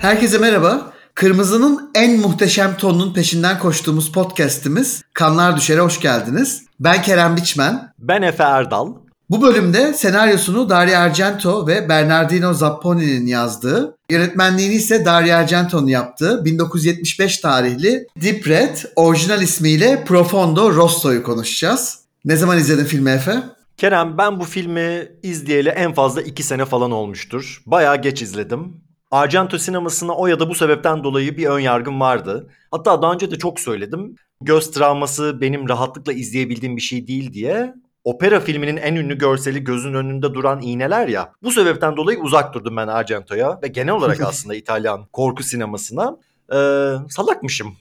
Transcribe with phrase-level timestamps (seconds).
[0.00, 0.92] Herkese merhaba.
[1.14, 6.62] Kırmızının en muhteşem tonunun peşinden koştuğumuz podcast'imiz Kanlar Düşer'e hoş geldiniz.
[6.80, 7.92] Ben Kerem Biçmen.
[7.98, 8.94] Ben Efe Erdal.
[9.30, 17.38] Bu bölümde senaryosunu Dario Argento ve Bernardino Zapponi'nin yazdığı, yönetmenliğini ise Dario Argento'nun yaptığı 1975
[17.38, 21.98] tarihli Deep Red, orijinal ismiyle Profondo Rosso'yu konuşacağız.
[22.24, 23.42] Ne zaman izledin filmi Efe?
[23.76, 27.62] Kerem ben bu filmi izleyeli en fazla 2 sene falan olmuştur.
[27.66, 28.87] Bayağı geç izledim.
[29.10, 32.50] Argento sinemasına o ya da bu sebepten dolayı bir ön yargım vardı.
[32.70, 34.16] Hatta daha önce de çok söyledim.
[34.40, 37.74] Göz travması benim rahatlıkla izleyebildiğim bir şey değil diye.
[38.04, 41.32] Opera filminin en ünlü görseli gözün önünde duran iğneler ya.
[41.42, 46.16] Bu sebepten dolayı uzak durdum ben Argento'ya ve genel olarak aslında İtalyan korku sinemasına.
[46.52, 47.76] Ee, salakmışım.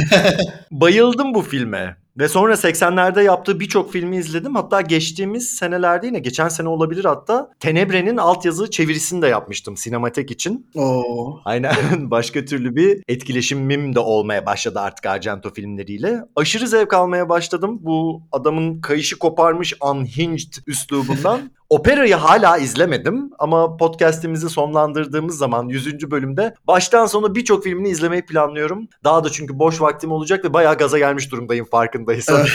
[0.70, 1.96] Bayıldım bu filme.
[2.18, 4.54] Ve sonra 80'lerde yaptığı birçok filmi izledim.
[4.54, 10.66] Hatta geçtiğimiz senelerde yine geçen sene olabilir hatta Tenebre'nin altyazı çevirisini de yapmıştım sinematek için.
[10.74, 11.40] Oo.
[11.44, 11.74] Aynen
[12.10, 16.20] başka türlü bir etkileşimim de olmaya başladı artık Argento filmleriyle.
[16.36, 21.40] Aşırı zevk almaya başladım bu adamın kayışı koparmış unhinged üslubundan.
[21.72, 26.10] Operayı hala izlemedim ama podcast'imizi sonlandırdığımız zaman 100.
[26.10, 28.88] bölümde baştan sona birçok filmini izlemeyi planlıyorum.
[29.04, 32.46] Daha da çünkü boş vaktim olacak ve bayağı gaza gelmiş durumdayım farkındaysan.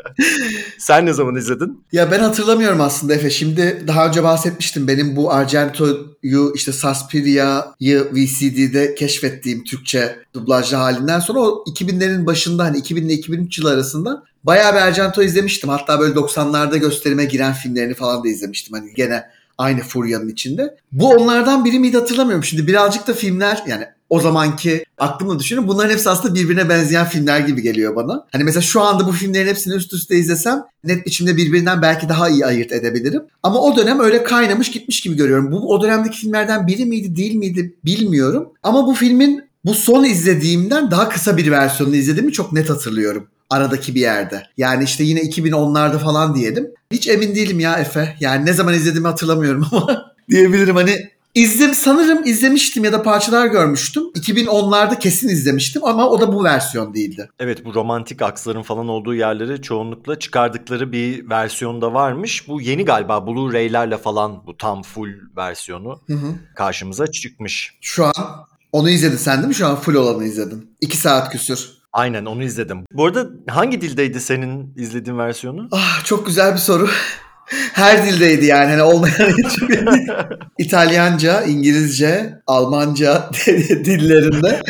[0.78, 1.84] Sen ne zaman izledin?
[1.92, 3.30] Ya ben hatırlamıyorum aslında Efe.
[3.30, 4.88] Şimdi daha önce bahsetmiştim.
[4.88, 12.78] Benim bu Argento'yu işte Suspiria'yı VCD'de keşfettiğim Türkçe dublajlı halinden sonra o 2000'lerin başında hani
[12.78, 15.68] 2000 ile 2003 yıl arasında bayağı bir Argento izlemiştim.
[15.68, 18.78] Hatta böyle 90'larda gösterime giren filmlerini falan da izlemiştim.
[18.78, 19.22] Hani gene
[19.58, 20.76] aynı furyanın içinde.
[20.92, 22.44] Bu onlardan biri miydi hatırlamıyorum.
[22.44, 27.40] Şimdi birazcık da filmler yani o zamanki aklımda düşünün bunların hepsi aslında birbirine benzeyen filmler
[27.40, 28.26] gibi geliyor bana.
[28.32, 32.28] Hani mesela şu anda bu filmlerin hepsini üst üste izlesem net biçimde birbirinden belki daha
[32.28, 33.22] iyi ayırt edebilirim.
[33.42, 35.52] Ama o dönem öyle kaynamış gitmiş gibi görüyorum.
[35.52, 38.48] Bu o dönemdeki filmlerden biri miydi değil miydi bilmiyorum.
[38.62, 43.94] Ama bu filmin bu son izlediğimden daha kısa bir versiyonunu izlediğimi çok net hatırlıyorum aradaki
[43.94, 44.42] bir yerde.
[44.56, 46.70] Yani işte yine 2010'larda falan diyelim.
[46.92, 48.16] Hiç emin değilim ya Efe.
[48.20, 54.02] Yani ne zaman izlediğimi hatırlamıyorum ama diyebilirim hani İzledim sanırım izlemiştim ya da parçalar görmüştüm.
[54.02, 57.28] 2010'larda kesin izlemiştim ama o da bu versiyon değildi.
[57.38, 62.48] Evet bu romantik aksların falan olduğu yerleri çoğunlukla çıkardıkları bir versiyonda varmış.
[62.48, 66.34] Bu yeni galiba Blu-ray'lerle falan bu tam full versiyonu hı hı.
[66.54, 67.74] karşımıza çıkmış.
[67.80, 69.54] Şu an onu izledin sen değil mi?
[69.54, 70.70] Şu an full olanı izledin.
[70.80, 71.70] 2 saat küsür.
[71.92, 72.78] Aynen onu izledim.
[72.92, 75.68] Bu arada hangi dildeydi senin izlediğin versiyonu?
[75.72, 76.88] Ah çok güzel bir soru.
[77.72, 79.88] Her dildeydi yani hani olmayan hiçbir
[80.58, 83.30] İtalyanca, İngilizce, Almanca
[83.68, 84.62] dillerinde.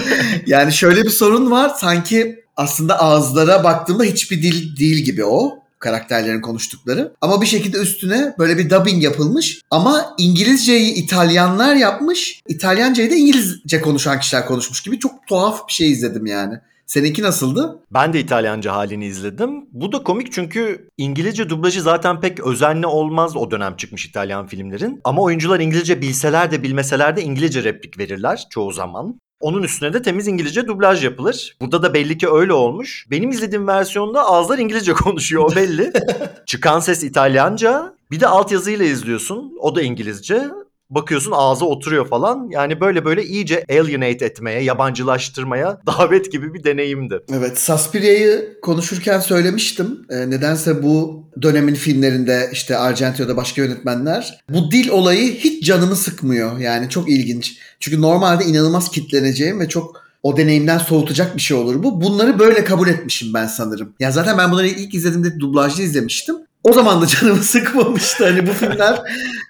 [0.47, 6.41] Yani şöyle bir sorun var sanki aslında ağızlara baktığımda hiçbir dil değil gibi o karakterlerin
[6.41, 7.13] konuştukları.
[7.21, 9.61] Ama bir şekilde üstüne böyle bir dubbing yapılmış.
[9.71, 12.43] Ama İngilizceyi İtalyanlar yapmış.
[12.49, 16.55] İtalyancayı da İngilizce konuşan kişiler konuşmuş gibi çok tuhaf bir şey izledim yani.
[16.87, 17.79] Seninki nasıldı?
[17.91, 19.67] Ben de İtalyanca halini izledim.
[19.73, 25.01] Bu da komik çünkü İngilizce dublajı zaten pek özenli olmaz o dönem çıkmış İtalyan filmlerin.
[25.05, 29.21] Ama oyuncular İngilizce bilseler de bilmeseler de İngilizce replik verirler çoğu zaman.
[29.41, 31.57] Onun üstüne de temiz İngilizce dublaj yapılır.
[31.61, 33.07] Burada da belli ki öyle olmuş.
[33.11, 35.93] Benim izlediğim versiyonda ağızlar İngilizce konuşuyor o belli.
[36.47, 37.95] Çıkan ses İtalyanca.
[38.11, 39.53] Bir de altyazıyla izliyorsun.
[39.61, 40.51] O da İngilizce
[40.91, 42.49] bakıyorsun ağza oturuyor falan.
[42.51, 47.21] Yani böyle böyle iyice alienate etmeye, yabancılaştırmaya davet gibi bir deneyimdi.
[47.33, 50.07] Evet, Suspiria'yı konuşurken söylemiştim.
[50.11, 56.59] E, nedense bu dönemin filmlerinde işte Argento'da başka yönetmenler bu dil olayı hiç canımı sıkmıyor.
[56.59, 57.59] Yani çok ilginç.
[57.81, 62.01] Çünkü normalde inanılmaz kitleneceğim ve çok o deneyimden soğutacak bir şey olur bu.
[62.01, 63.93] Bunları böyle kabul etmişim ben sanırım.
[64.01, 66.37] Ya zaten ben bunları ilk izlediğimde dublajlı izlemiştim.
[66.67, 68.25] O zaman da canımı sıkmamıştı.
[68.25, 69.01] Hani bu filmler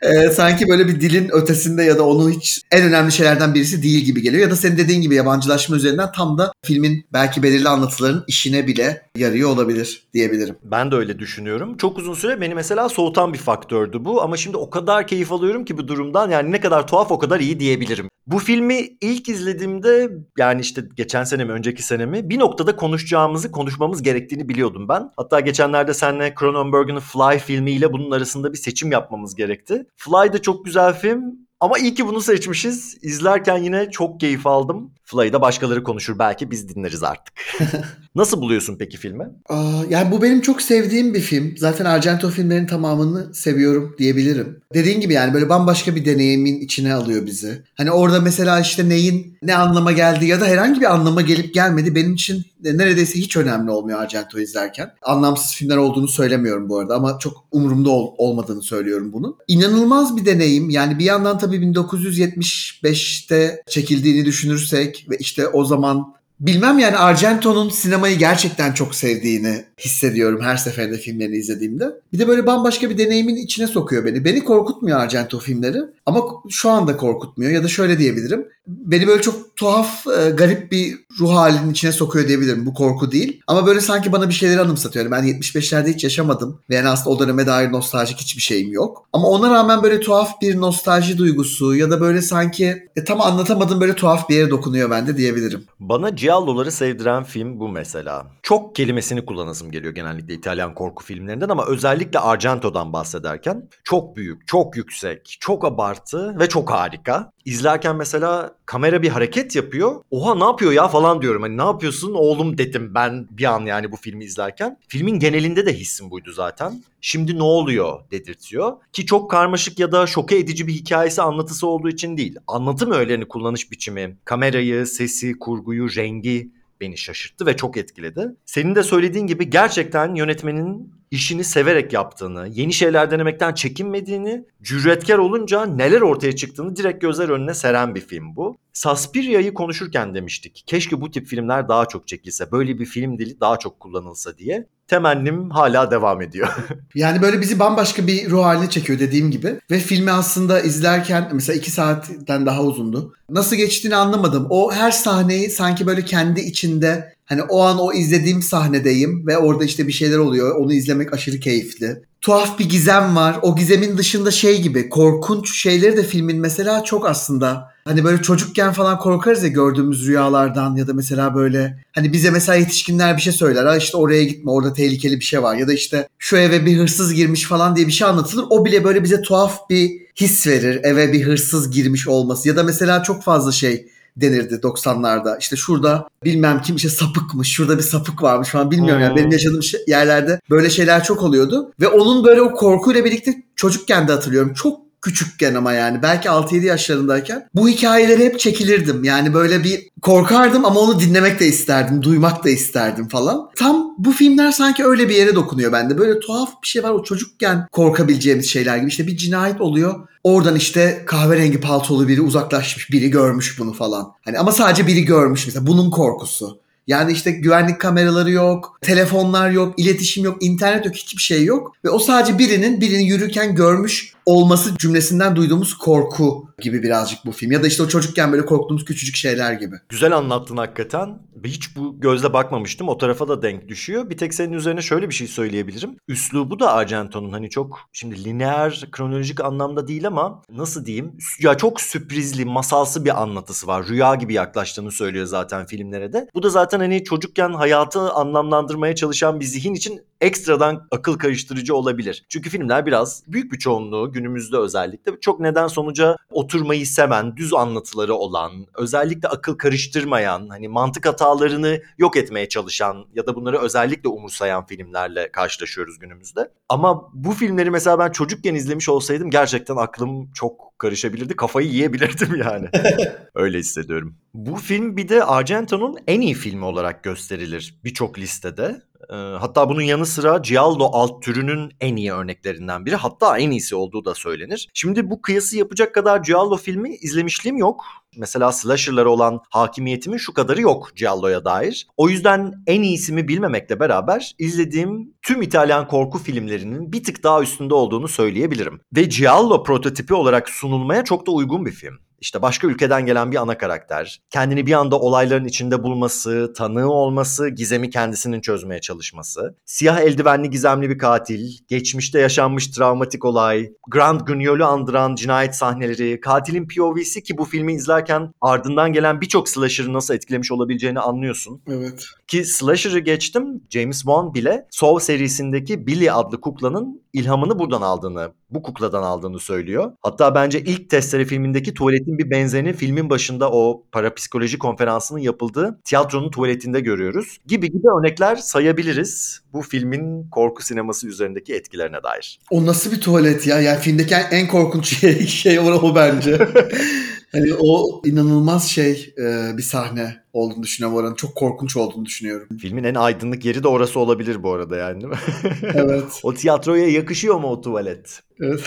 [0.02, 4.04] e, sanki böyle bir dilin ötesinde ya da onu hiç en önemli şeylerden birisi değil
[4.04, 4.42] gibi geliyor.
[4.42, 9.02] Ya da senin dediğin gibi yabancılaşma üzerinden tam da filmin belki belirli anlatıların işine bile
[9.16, 10.56] yarıyor olabilir diyebilirim.
[10.64, 11.76] Ben de öyle düşünüyorum.
[11.76, 15.64] Çok uzun süre beni mesela soğutan bir faktördü bu ama şimdi o kadar keyif alıyorum
[15.64, 18.08] ki bu durumdan yani ne kadar tuhaf o kadar iyi diyebilirim.
[18.26, 23.50] Bu filmi ilk izlediğimde yani işte geçen sene mi önceki sene mi bir noktada konuşacağımızı
[23.52, 25.10] konuşmamız gerektiğini biliyordum ben.
[25.16, 29.86] Hatta geçenlerde seninle Cronenberg'in Fly filmiyle bunun arasında bir seçim yapmamız gerekti.
[29.96, 32.98] Fly da çok güzel film ama iyi ki bunu seçmişiz.
[33.02, 34.94] İzlerken yine çok keyif aldım.
[35.06, 37.34] Fly'ı da başkaları konuşur belki biz dinleriz artık.
[38.14, 39.24] Nasıl buluyorsun peki filmi?
[39.48, 41.56] Aa, yani bu benim çok sevdiğim bir film.
[41.56, 44.60] Zaten Argento filmlerin tamamını seviyorum diyebilirim.
[44.74, 47.62] Dediğin gibi yani böyle bambaşka bir deneyimin içine alıyor bizi.
[47.74, 51.94] Hani orada mesela işte neyin ne anlama geldiği ya da herhangi bir anlama gelip gelmedi
[51.94, 54.90] benim için neredeyse hiç önemli olmuyor Argento izlerken.
[55.02, 59.36] Anlamsız filmler olduğunu söylemiyorum bu arada ama çok umurumda ol, olmadığını söylüyorum bunun.
[59.48, 60.70] İnanılmaz bir deneyim.
[60.70, 68.18] Yani bir yandan tabii 1975'te çekildiğini düşünürsek ve işte o zaman Bilmem yani Argento'nun sinemayı
[68.18, 71.84] gerçekten çok sevdiğini hissediyorum her seferinde filmlerini izlediğimde.
[72.12, 74.24] Bir de böyle bambaşka bir deneyimin içine sokuyor beni.
[74.24, 78.48] Beni korkutmuyor Argento filmleri ama şu anda korkutmuyor ya da şöyle diyebilirim.
[78.66, 82.66] Beni böyle çok tuhaf, e, garip bir ruh halinin içine sokuyor diyebilirim.
[82.66, 83.40] Bu korku değil.
[83.46, 85.10] Ama böyle sanki bana bir şeyleri anımsatıyor.
[85.10, 86.60] ben 75'lerde hiç yaşamadım.
[86.70, 89.08] Ve yani aslında o döneme dair nostaljik hiçbir şeyim yok.
[89.12, 93.80] Ama ona rağmen böyle tuhaf bir nostalji duygusu ya da böyle sanki e, tam anlatamadığım
[93.80, 95.64] böyle tuhaf bir yere dokunuyor bende diyebilirim.
[95.80, 98.26] Bana Giallo'ları sevdiren film bu mesela.
[98.42, 104.76] Çok kelimesini kullanasım geliyor genellikle İtalyan korku filmlerinden ama özellikle Argento'dan bahsederken çok büyük, çok
[104.76, 107.32] yüksek, çok abartı ve çok harika.
[107.46, 110.02] İzlerken mesela kamera bir hareket yapıyor.
[110.10, 111.42] Oha ne yapıyor ya falan diyorum.
[111.42, 114.78] Hani ne yapıyorsun oğlum dedim ben bir an yani bu filmi izlerken.
[114.88, 116.82] Filmin genelinde de hissim buydu zaten.
[117.00, 118.72] Şimdi ne oluyor dedirtiyor.
[118.92, 122.36] Ki çok karmaşık ya da şoke edici bir hikayesi anlatısı olduğu için değil.
[122.46, 126.50] Anlatım öğelerini kullanış biçimi, kamerayı, sesi, kurguyu, rengi
[126.80, 128.34] beni şaşırttı ve çok etkiledi.
[128.46, 135.66] Senin de söylediğin gibi gerçekten yönetmenin işini severek yaptığını, yeni şeyler denemekten çekinmediğini, cüretkar olunca
[135.66, 138.56] neler ortaya çıktığını direkt gözler önüne seren bir film bu.
[138.72, 140.64] Suspiria'yı konuşurken demiştik.
[140.66, 144.66] Keşke bu tip filmler daha çok çekilse, böyle bir film dili daha çok kullanılsa diye.
[144.88, 146.48] Temennim hala devam ediyor.
[146.94, 149.60] yani böyle bizi bambaşka bir ruh haline çekiyor dediğim gibi.
[149.70, 153.14] Ve filmi aslında izlerken mesela iki saatten daha uzundu.
[153.30, 154.46] Nasıl geçtiğini anlamadım.
[154.50, 159.64] O her sahneyi sanki böyle kendi içinde Hani o an o izlediğim sahnedeyim ve orada
[159.64, 160.56] işte bir şeyler oluyor.
[160.56, 162.02] Onu izlemek aşırı keyifli.
[162.20, 163.38] Tuhaf bir gizem var.
[163.42, 168.72] O gizemin dışında şey gibi korkunç şeyleri de filmin mesela çok aslında hani böyle çocukken
[168.72, 173.32] falan korkarız ya gördüğümüz rüyalardan ya da mesela böyle hani bize mesela yetişkinler bir şey
[173.32, 173.66] söyler.
[173.66, 176.78] Ha işte oraya gitme orada tehlikeli bir şey var ya da işte şu eve bir
[176.78, 178.44] hırsız girmiş falan diye bir şey anlatılır.
[178.50, 179.90] O bile böyle bize tuhaf bir
[180.20, 185.38] his verir eve bir hırsız girmiş olması ya da mesela çok fazla şey denirdi 90'larda.
[185.40, 189.00] İşte şurada bilmem kim işte sapıkmış, şurada bir sapık varmış falan bilmiyorum.
[189.00, 189.08] Hmm.
[189.08, 191.72] Yani benim yaşadığım şey, yerlerde böyle şeyler çok oluyordu.
[191.80, 194.54] Ve onun böyle o korkuyla birlikte çocukken de hatırlıyorum.
[194.54, 199.04] Çok küçükken ama yani belki 6-7 yaşlarındayken bu hikayeleri hep çekilirdim.
[199.04, 203.50] Yani böyle bir korkardım ama onu dinlemek de isterdim, duymak da isterdim falan.
[203.56, 205.98] Tam bu filmler sanki öyle bir yere dokunuyor bende.
[205.98, 208.88] Böyle tuhaf bir şey var o çocukken korkabileceğimiz şeyler gibi.
[208.88, 210.08] İşte bir cinayet oluyor.
[210.24, 214.12] Oradan işte kahverengi paltolu biri uzaklaşmış, biri görmüş bunu falan.
[214.24, 216.60] Hani ama sadece biri görmüş mesela bunun korkusu.
[216.86, 221.72] Yani işte güvenlik kameraları yok, telefonlar yok, iletişim yok, internet yok, hiçbir şey yok.
[221.84, 227.52] Ve o sadece birinin birini yürürken görmüş olması cümlesinden duyduğumuz korku gibi birazcık bu film.
[227.52, 229.76] Ya da işte o çocukken böyle korktuğumuz küçücük şeyler gibi.
[229.88, 231.18] Güzel anlattın hakikaten.
[231.44, 232.88] Hiç bu gözle bakmamıştım.
[232.88, 234.10] O tarafa da denk düşüyor.
[234.10, 235.96] Bir tek senin üzerine şöyle bir şey söyleyebilirim.
[236.08, 241.12] Üslubu da Argento'nun hani çok şimdi lineer, kronolojik anlamda değil ama nasıl diyeyim?
[241.40, 243.88] Ya çok sürprizli, masalsı bir anlatısı var.
[243.88, 246.28] Rüya gibi yaklaştığını söylüyor zaten filmlere de.
[246.34, 252.24] Bu da zaten hani çocukken hayatı anlamlandırmaya çalışan bir zihin için ekstradan akıl karıştırıcı olabilir.
[252.28, 258.14] Çünkü filmler biraz büyük bir çoğunluğu günümüzde özellikle çok neden sonuca oturmayı seven, düz anlatıları
[258.14, 264.66] olan, özellikle akıl karıştırmayan, hani mantık hatalarını yok etmeye çalışan ya da bunları özellikle umursayan
[264.66, 266.50] filmlerle karşılaşıyoruz günümüzde.
[266.68, 271.36] Ama bu filmleri mesela ben çocukken izlemiş olsaydım gerçekten aklım çok karışabilirdi.
[271.36, 272.68] Kafayı yiyebilirdim yani.
[273.34, 274.16] Öyle hissediyorum.
[274.34, 278.82] Bu film bir de Argento'nun en iyi filmi olarak gösterilir birçok listede.
[279.10, 282.96] Hatta bunun yanı sıra Giallo alt türünün en iyi örneklerinden biri.
[282.96, 284.68] Hatta en iyisi olduğu da söylenir.
[284.74, 287.84] Şimdi bu kıyası yapacak kadar Giallo filmi izlemişliğim yok.
[288.16, 291.86] Mesela slasher'lara olan hakimiyetimin şu kadarı yok Giallo'ya dair.
[291.96, 297.74] O yüzden en iyisini bilmemekle beraber izlediğim tüm İtalyan korku filmlerinin bir tık daha üstünde
[297.74, 298.80] olduğunu söyleyebilirim.
[298.96, 301.98] Ve Giallo prototipi olarak sunulmaya çok da uygun bir film.
[302.20, 304.20] İşte başka ülkeden gelen bir ana karakter.
[304.30, 309.56] Kendini bir anda olayların içinde bulması, tanığı olması, gizemi kendisinin çözmeye çalışması.
[309.64, 316.68] Siyah eldivenli gizemli bir katil, geçmişte yaşanmış travmatik olay, Grand Guignol'u andıran cinayet sahneleri, katilin
[316.68, 321.62] POV'si ki bu filmi izlerken ardından gelen birçok slasher'ı nasıl etkilemiş olabileceğini anlıyorsun.
[321.66, 322.06] Evet.
[322.26, 328.62] Ki slasher'ı geçtim, James Wan bile Saw serisindeki Billy adlı kuklanın ilhamını buradan aldığını, bu
[328.62, 329.92] kukladan aldığını söylüyor.
[330.02, 335.80] Hatta bence ilk Testere filmindeki tuvalet tuvaletin bir benzerini filmin başında o parapsikoloji konferansının yapıldığı
[335.84, 337.38] tiyatronun tuvaletinde görüyoruz.
[337.46, 342.38] Gibi gibi örnekler sayabiliriz bu filmin korku sineması üzerindeki etkilerine dair.
[342.50, 343.60] O nasıl bir tuvalet ya?
[343.60, 346.38] Yani filmdeki en korkunç şey, şey o bence.
[347.36, 351.14] hani o inanılmaz şey e, bir sahne olduğunu düşünüyorum oranın.
[351.14, 352.48] Çok korkunç olduğunu düşünüyorum.
[352.60, 355.18] Filmin en aydınlık yeri de orası olabilir bu arada yani değil mi?
[355.74, 356.20] Evet.
[356.22, 358.22] o tiyatroya yakışıyor mu o tuvalet?
[358.40, 358.60] Evet.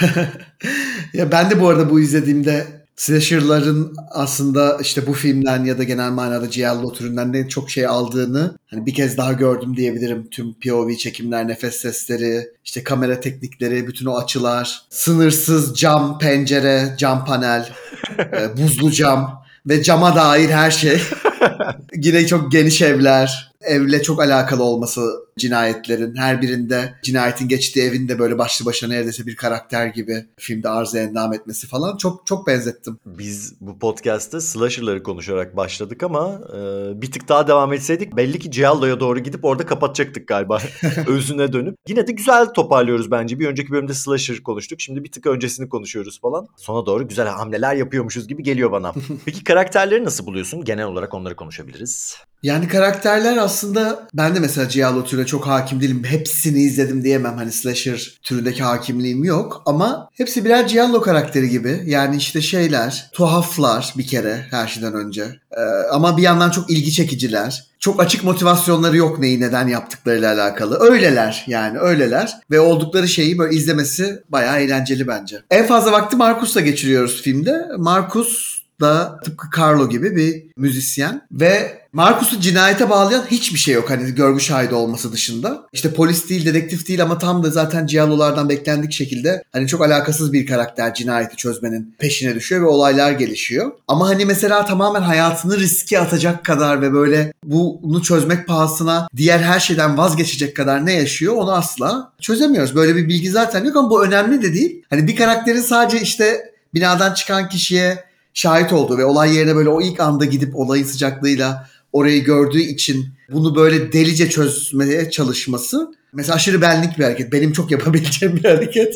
[1.13, 6.11] ya ben de bu arada bu izlediğimde slasher'ların aslında işte bu filmden ya da genel
[6.11, 10.27] manada Giallo türünden de çok şey aldığını hani bir kez daha gördüm diyebilirim.
[10.31, 17.25] Tüm POV çekimler, nefes sesleri, işte kamera teknikleri, bütün o açılar, sınırsız cam pencere, cam
[17.25, 17.69] panel,
[18.19, 21.01] e, buzlu cam ve cama dair her şey.
[21.95, 28.37] Yine çok geniş evler, evle çok alakalı olması cinayetlerin her birinde cinayetin geçtiği evinde böyle
[28.37, 32.99] başlı başına neredeyse bir karakter gibi filmde arıza endam etmesi falan çok çok benzettim.
[33.05, 36.57] Biz bu podcast'te slasher'ları konuşarak başladık ama e,
[37.01, 40.61] bir tık daha devam etseydik belli ki Giallo'ya doğru gidip orada kapatacaktık galiba
[41.07, 41.75] özüne dönüp.
[41.87, 43.39] Yine de güzel toparlıyoruz bence.
[43.39, 44.81] Bir önceki bölümde slasher konuştuk.
[44.81, 46.47] Şimdi bir tık öncesini konuşuyoruz falan.
[46.57, 48.93] Sona doğru güzel hamleler yapıyormuşuz gibi geliyor bana.
[49.25, 50.63] Peki karakterleri nasıl buluyorsun?
[50.63, 52.15] Genel olarak onları konuşabiliriz.
[52.43, 56.03] Yani karakterler aslında ben de mesela Giallo türüne çok hakim değilim.
[56.03, 57.37] Hepsini izledim diyemem.
[57.37, 59.63] Hani slasher türündeki hakimliğim yok.
[59.65, 61.83] Ama hepsi birer Giallo karakteri gibi.
[61.85, 65.23] Yani işte şeyler, tuhaflar bir kere her şeyden önce.
[65.51, 67.69] Ee, ama bir yandan çok ilgi çekiciler.
[67.79, 70.79] Çok açık motivasyonları yok neyi neden yaptıklarıyla alakalı.
[70.79, 72.37] Öyleler yani öyleler.
[72.51, 75.41] Ve oldukları şeyi böyle izlemesi bayağı eğlenceli bence.
[75.51, 77.67] En fazla vakti Marcus'la geçiriyoruz filmde.
[77.77, 84.15] Marcus da tıpkı Carlo gibi bir müzisyen ve Marcus'u cinayete bağlayan hiçbir şey yok hani
[84.15, 85.67] görgü şahidi olması dışında.
[85.73, 90.33] İşte polis değil, dedektif değil ama tam da zaten Giallo'lardan beklendik şekilde hani çok alakasız
[90.33, 93.71] bir karakter cinayeti çözmenin peşine düşüyor ve olaylar gelişiyor.
[93.87, 99.59] Ama hani mesela tamamen hayatını riske atacak kadar ve böyle bunu çözmek pahasına diğer her
[99.59, 102.75] şeyden vazgeçecek kadar ne yaşıyor onu asla çözemiyoruz.
[102.75, 104.83] Böyle bir bilgi zaten yok ama bu önemli de değil.
[104.89, 108.08] Hani bir karakterin sadece işte binadan çıkan kişiye
[108.39, 113.05] şahit olduğu ve olay yerine böyle o ilk anda gidip olayın sıcaklığıyla orayı gördüğü için
[113.31, 117.33] bunu böyle delice çözmeye çalışması mesela aşırı benlik bir hareket.
[117.33, 118.95] Benim çok yapabileceğim bir hareket.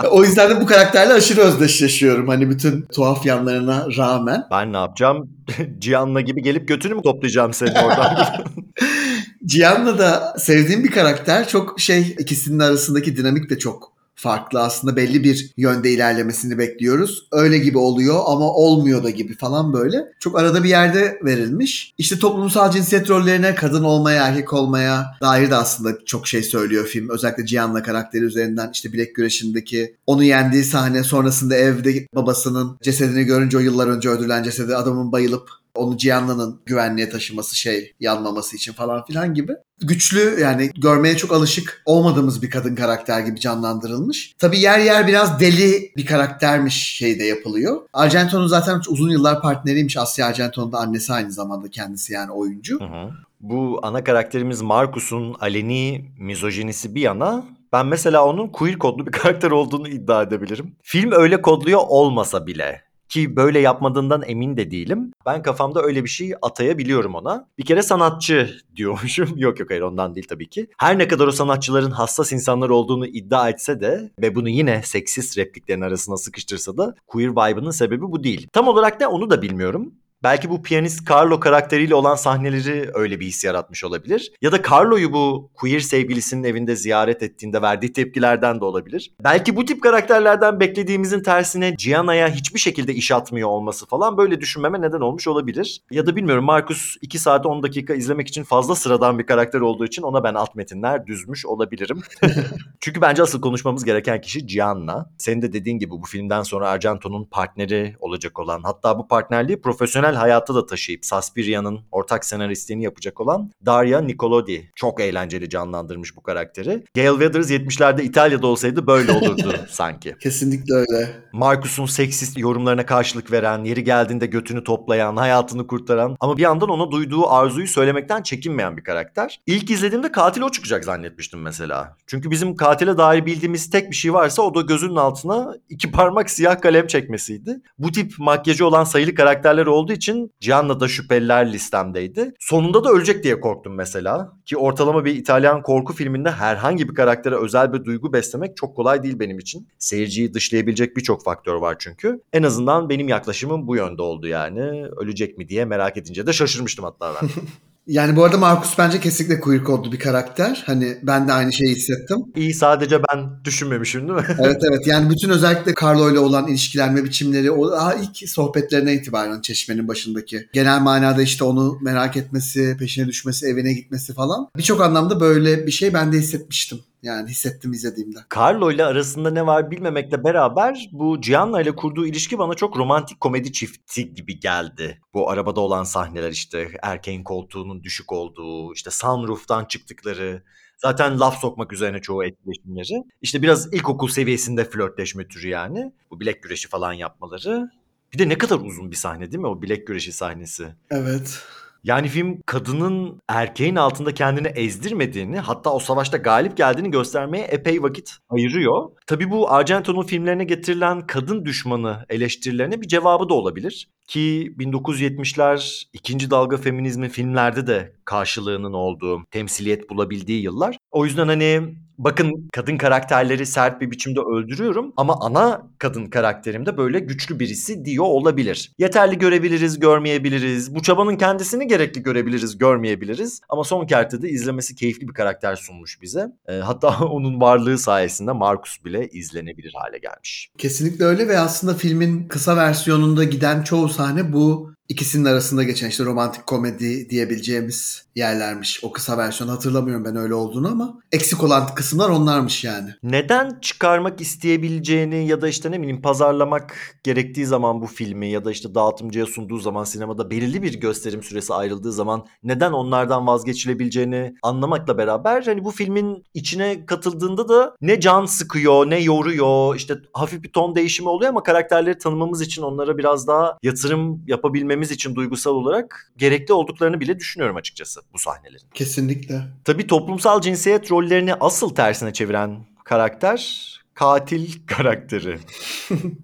[0.10, 2.28] o yüzden de bu karakterle aşırı özdeşleşiyorum.
[2.28, 4.44] Hani bütün tuhaf yanlarına rağmen.
[4.50, 5.30] Ben ne yapacağım?
[5.78, 8.16] Cihan'la gibi gelip götünü mü toplayacağım senin oradan?
[9.46, 11.48] Cihan'la da sevdiğim bir karakter.
[11.48, 17.28] Çok şey ikisinin arasındaki dinamik de çok farklı aslında belli bir yönde ilerlemesini bekliyoruz.
[17.32, 20.12] Öyle gibi oluyor ama olmuyor da gibi falan böyle.
[20.20, 21.94] Çok arada bir yerde verilmiş.
[21.98, 27.08] İşte toplumsal cinsiyet rollerine kadın olmaya, erkek olmaya dair de aslında çok şey söylüyor film.
[27.08, 33.56] Özellikle Cihan'la karakteri üzerinden işte bilek güreşindeki onu yendiği sahne sonrasında evde babasının cesedini görünce
[33.56, 39.04] o yıllar önce öldürülen cesedi adamın bayılıp onu Cihanlı'nın güvenliğe taşıması şey yanmaması için falan
[39.04, 39.52] filan gibi.
[39.80, 44.34] Güçlü yani görmeye çok alışık olmadığımız bir kadın karakter gibi canlandırılmış.
[44.38, 47.80] Tabii yer yer biraz deli bir karaktermiş şeyde yapılıyor.
[47.92, 49.96] Argento'nun zaten uzun yıllar partneriymiş.
[49.96, 52.80] Asya Argento'nun da annesi aynı zamanda kendisi yani oyuncu.
[52.80, 53.10] Hı hı.
[53.40, 59.50] Bu ana karakterimiz Marcus'un aleni mizojinisi bir yana ben mesela onun queer kodlu bir karakter
[59.50, 60.76] olduğunu iddia edebilirim.
[60.82, 62.82] Film öyle kodluyor olmasa bile.
[63.08, 65.12] Ki böyle yapmadığından emin de değilim.
[65.26, 67.48] Ben kafamda öyle bir şey atayabiliyorum ona.
[67.58, 69.28] Bir kere sanatçı diyormuşum.
[69.36, 70.66] yok yok hayır ondan değil tabii ki.
[70.78, 75.38] Her ne kadar o sanatçıların hassas insanlar olduğunu iddia etse de ve bunu yine seksist
[75.38, 78.48] repliklerin arasına sıkıştırsa da queer vibe'ının sebebi bu değil.
[78.52, 79.94] Tam olarak ne onu da bilmiyorum.
[80.22, 84.32] Belki bu piyanist Carlo karakteriyle olan sahneleri öyle bir his yaratmış olabilir.
[84.42, 89.12] Ya da Carlo'yu bu queer sevgilisinin evinde ziyaret ettiğinde verdiği tepkilerden de olabilir.
[89.24, 94.80] Belki bu tip karakterlerden beklediğimizin tersine Gianna'ya hiçbir şekilde iş atmıyor olması falan böyle düşünmeme
[94.80, 95.82] neden olmuş olabilir.
[95.90, 99.84] Ya da bilmiyorum Marcus 2 saat 10 dakika izlemek için fazla sıradan bir karakter olduğu
[99.84, 102.02] için ona ben alt metinler düzmüş olabilirim.
[102.80, 105.10] Çünkü bence asıl konuşmamız gereken kişi Gianna.
[105.18, 110.05] Senin de dediğin gibi bu filmden sonra Argento'nun partneri olacak olan hatta bu partnerliği profesyonel
[110.14, 114.70] hayata da taşıyıp Saspiria'nın ortak senaristliğini yapacak olan Daria Nicolodi.
[114.76, 116.84] Çok eğlenceli canlandırmış bu karakteri.
[116.94, 120.16] Gail Weathers 70'lerde İtalya'da olsaydı böyle olurdu sanki.
[120.20, 121.16] Kesinlikle öyle.
[121.32, 126.90] Marcus'un seksist yorumlarına karşılık veren, yeri geldiğinde götünü toplayan, hayatını kurtaran ama bir yandan ona
[126.90, 129.40] duyduğu arzuyu söylemekten çekinmeyen bir karakter.
[129.46, 131.96] İlk izlediğimde katil o çıkacak zannetmiştim mesela.
[132.06, 136.30] Çünkü bizim katile dair bildiğimiz tek bir şey varsa o da gözünün altına iki parmak
[136.30, 137.60] siyah kalem çekmesiydi.
[137.78, 142.34] Bu tip makyajı olan sayılı karakterler olduğu için Cihan'la da şüpheliler listemdeydi.
[142.40, 144.32] Sonunda da ölecek diye korktum mesela.
[144.44, 149.02] Ki ortalama bir İtalyan korku filminde herhangi bir karaktere özel bir duygu beslemek çok kolay
[149.02, 149.68] değil benim için.
[149.78, 152.20] Seyirciyi dışlayabilecek birçok faktör var çünkü.
[152.32, 154.86] En azından benim yaklaşımım bu yönde oldu yani.
[154.96, 157.28] Ölecek mi diye merak edince de şaşırmıştım hatta ben.
[157.86, 160.62] Yani bu arada Marcus bence kesinlikle queer kodlu bir karakter.
[160.66, 162.18] Hani ben de aynı şeyi hissettim.
[162.36, 164.26] İyi sadece ben düşünmemişim değil mi?
[164.46, 169.40] Evet evet yani bütün özellikle Carlo ile olan ilişkilenme biçimleri o daha ilk sohbetlerine itibaren
[169.40, 170.48] çeşmenin başındaki.
[170.52, 174.48] Genel manada işte onu merak etmesi, peşine düşmesi, evine gitmesi falan.
[174.56, 176.78] Birçok anlamda böyle bir şey ben de hissetmiştim.
[177.02, 178.18] Yani hissettim izlediğimde.
[178.36, 183.20] Carlo ile arasında ne var bilmemekle beraber bu Gianna ile kurduğu ilişki bana çok romantik
[183.20, 185.00] komedi çifti gibi geldi.
[185.14, 190.42] Bu arabada olan sahneler işte erkeğin koltuğunun düşük olduğu, işte sunroof'tan çıktıkları,
[190.78, 193.04] zaten laf sokmak üzerine çoğu etkileşimleri.
[193.22, 195.92] İşte biraz ilkokul seviyesinde flörtleşme türü yani.
[196.10, 197.70] Bu bilek güreşi falan yapmaları.
[198.12, 200.74] Bir de ne kadar uzun bir sahne değil mi o bilek güreşi sahnesi?
[200.90, 201.42] Evet.
[201.86, 208.16] Yani film kadının erkeğin altında kendini ezdirmediğini hatta o savaşta galip geldiğini göstermeye epey vakit
[208.28, 208.90] ayırıyor.
[209.06, 213.88] Tabii bu Argento'nun filmlerine getirilen kadın düşmanı eleştirilerine bir cevabı da olabilir.
[214.08, 220.78] Ki 1970'ler ikinci dalga feminizmin filmlerde de karşılığının olduğu, temsiliyet bulabildiği yıllar.
[220.90, 226.98] O yüzden hani bakın kadın karakterleri sert bir biçimde öldürüyorum ama ana kadın karakterimde böyle
[227.00, 228.72] güçlü birisi diyor olabilir.
[228.78, 230.74] Yeterli görebiliriz, görmeyebiliriz.
[230.74, 233.40] Bu çabanın kendisini gerekli görebiliriz, görmeyebiliriz.
[233.48, 236.32] Ama son kertede izlemesi keyifli bir karakter sunmuş bize.
[236.48, 240.50] E, hatta onun varlığı sayesinde Marcus bile izlenebilir hale gelmiş.
[240.58, 246.04] Kesinlikle öyle ve aslında filmin kısa versiyonunda giden çoğu sahne bu ikisinin arasında geçen işte
[246.04, 248.80] romantik komedi diyebileceğimiz yerlermiş.
[248.84, 252.90] O kısa versiyon hatırlamıyorum ben öyle olduğunu ama eksik olan kısımlar onlarmış yani.
[253.02, 258.50] Neden çıkarmak isteyebileceğini ya da işte ne bileyim pazarlamak gerektiği zaman bu filmi ya da
[258.50, 264.98] işte dağıtımcıya sunduğu zaman sinemada belirli bir gösterim süresi ayrıldığı zaman neden onlardan vazgeçilebileceğini anlamakla
[264.98, 270.52] beraber hani bu filmin içine katıldığında da ne can sıkıyor ne yoruyor işte hafif bir
[270.52, 276.12] ton değişimi oluyor ama karakterleri tanımamız için onlara biraz daha yatırım yapabilmemiz için duygusal olarak
[276.16, 278.66] gerekli olduklarını bile düşünüyorum açıkçası bu sahnelerin.
[278.74, 279.42] Kesinlikle.
[279.64, 285.38] Tabii toplumsal cinsiyet rollerini asıl tersine çeviren karakter katil karakteri.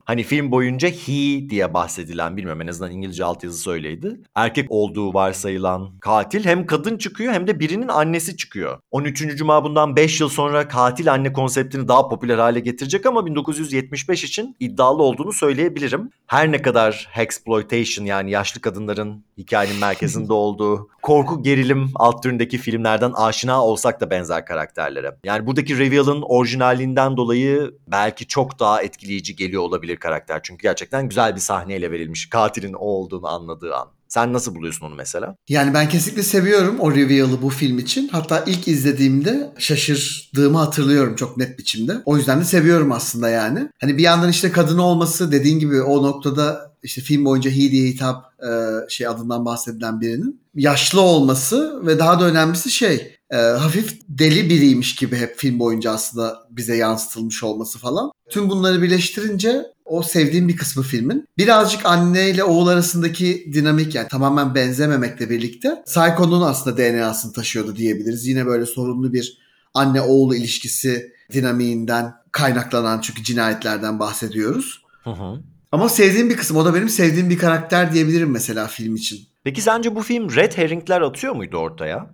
[0.04, 4.20] hani film boyunca he diye bahsedilen bilmiyorum en azından İngilizce altyazısı öyleydi.
[4.34, 8.78] Erkek olduğu varsayılan katil hem kadın çıkıyor hem de birinin annesi çıkıyor.
[8.90, 9.36] 13.
[9.36, 14.56] Cuma bundan 5 yıl sonra katil anne konseptini daha popüler hale getirecek ama 1975 için
[14.60, 16.10] iddialı olduğunu söyleyebilirim.
[16.26, 23.12] Her ne kadar exploitation yani yaşlı kadınların hikayenin merkezinde olduğu korku gerilim alt türündeki filmlerden
[23.12, 25.16] aşina olsak da benzer karakterlere.
[25.24, 30.40] Yani buradaki reveal'ın orijinalinden dolayı belki çok daha etkileyici geliyor olabilir karakter.
[30.42, 33.88] Çünkü gerçekten güzel bir sahneyle verilmiş katilin o olduğunu anladığı an.
[34.08, 35.36] Sen nasıl buluyorsun onu mesela?
[35.48, 38.08] Yani ben kesinlikle seviyorum o reveal'ı bu film için.
[38.08, 41.92] Hatta ilk izlediğimde şaşırdığımı hatırlıyorum çok net biçimde.
[42.04, 43.68] O yüzden de seviyorum aslında yani.
[43.80, 47.88] Hani bir yandan işte kadın olması dediğin gibi o noktada işte film boyunca he diye
[47.88, 48.50] hitap e,
[48.88, 54.94] şey adından bahsedilen birinin yaşlı olması ve daha da önemlisi şey e, hafif deli biriymiş
[54.94, 58.10] gibi hep film boyunca aslında bize yansıtılmış olması falan.
[58.30, 61.28] Tüm bunları birleştirince o sevdiğim bir kısmı filmin.
[61.38, 68.26] Birazcık anne ile oğul arasındaki dinamik yani tamamen benzememekle birlikte Psycho'nun aslında DNA'sını taşıyordu diyebiliriz.
[68.26, 69.38] Yine böyle sorunlu bir
[69.74, 74.82] anne oğul ilişkisi dinamiğinden kaynaklanan çünkü cinayetlerden bahsediyoruz.
[75.04, 75.42] Hı hı.
[75.72, 79.18] Ama sevdiğim bir kısım o da benim sevdiğim bir karakter diyebilirim mesela film için.
[79.44, 82.10] Peki sence bu film red herringler atıyor muydu ortaya?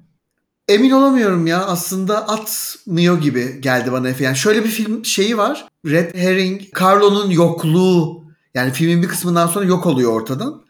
[0.68, 4.24] Emin olamıyorum ya aslında atmıyor gibi geldi bana Efe.
[4.24, 5.68] Yani şöyle bir film şeyi var.
[5.86, 10.62] Red Herring, Carlo'nun yokluğu yani filmin bir kısmından sonra yok oluyor ortadan.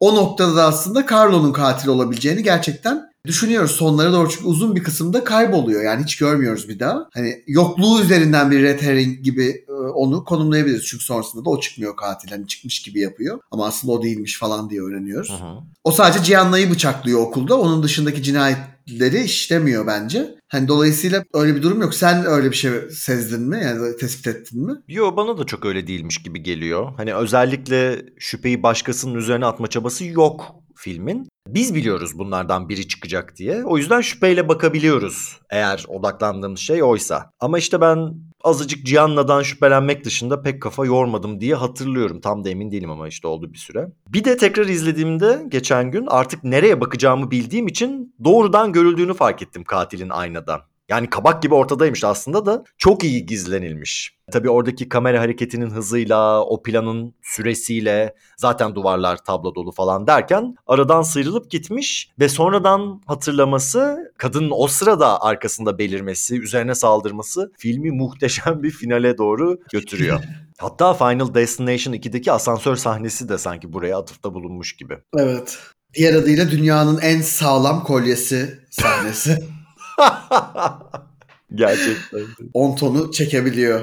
[0.00, 3.70] O noktada da aslında Carlo'nun katil olabileceğini gerçekten düşünüyoruz.
[3.70, 5.82] Sonlara doğru çünkü uzun bir kısımda kayboluyor.
[5.82, 7.08] Yani hiç görmüyoruz bir daha.
[7.14, 9.64] Hani yokluğu üzerinden bir Red Herring gibi
[10.00, 10.86] onu konumlayabiliriz.
[10.86, 12.30] Çünkü sonrasında da o çıkmıyor katil.
[12.30, 13.40] Hani çıkmış gibi yapıyor.
[13.50, 15.30] Ama aslında o değilmiş falan diye öğreniyoruz.
[15.30, 15.58] Hı hı.
[15.84, 17.60] O sadece Gianna'yı bıçaklıyor okulda.
[17.60, 20.34] Onun dışındaki cinayetleri işlemiyor bence.
[20.48, 21.94] Hani dolayısıyla öyle bir durum yok.
[21.94, 23.60] Sen öyle bir şey sezdin mi?
[23.64, 24.72] Yani tespit ettin mi?
[24.88, 26.92] Yo bana da çok öyle değilmiş gibi geliyor.
[26.96, 31.28] Hani özellikle şüpheyi başkasının üzerine atma çabası yok filmin.
[31.48, 33.64] Biz biliyoruz bunlardan biri çıkacak diye.
[33.64, 37.30] O yüzden şüpheyle bakabiliyoruz eğer odaklandığımız şey oysa.
[37.40, 42.20] Ama işte ben azıcık Gianna'dan şüphelenmek dışında pek kafa yormadım diye hatırlıyorum.
[42.20, 43.88] Tam da emin değilim ama işte oldu bir süre.
[44.08, 49.64] Bir de tekrar izlediğimde geçen gün artık nereye bakacağımı bildiğim için doğrudan görüldüğünü fark ettim
[49.64, 50.70] katilin aynada.
[50.90, 54.16] Yani kabak gibi ortadaymış aslında da çok iyi gizlenilmiş.
[54.32, 61.02] Tabii oradaki kamera hareketinin hızıyla, o planın süresiyle zaten duvarlar tablo dolu falan derken aradan
[61.02, 68.70] sıyrılıp gitmiş ve sonradan hatırlaması, kadının o sırada arkasında belirmesi, üzerine saldırması filmi muhteşem bir
[68.70, 70.20] finale doğru götürüyor.
[70.58, 74.98] Hatta Final Destination 2'deki asansör sahnesi de sanki buraya atıfta bulunmuş gibi.
[75.16, 75.58] Evet.
[75.94, 79.44] Diğer adıyla dünyanın en sağlam kolyesi sahnesi.
[81.54, 82.20] Gerçekten.
[82.54, 83.80] 10 tonu çekebiliyor.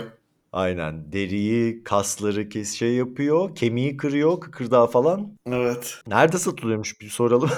[0.53, 1.11] Aynen.
[1.11, 3.55] Deriyi, kasları kes şey yapıyor.
[3.55, 5.31] Kemiği kırıyor, kıkırdağı falan.
[5.47, 5.95] Evet.
[6.07, 7.49] Nerede satılıyormuş bir soralım.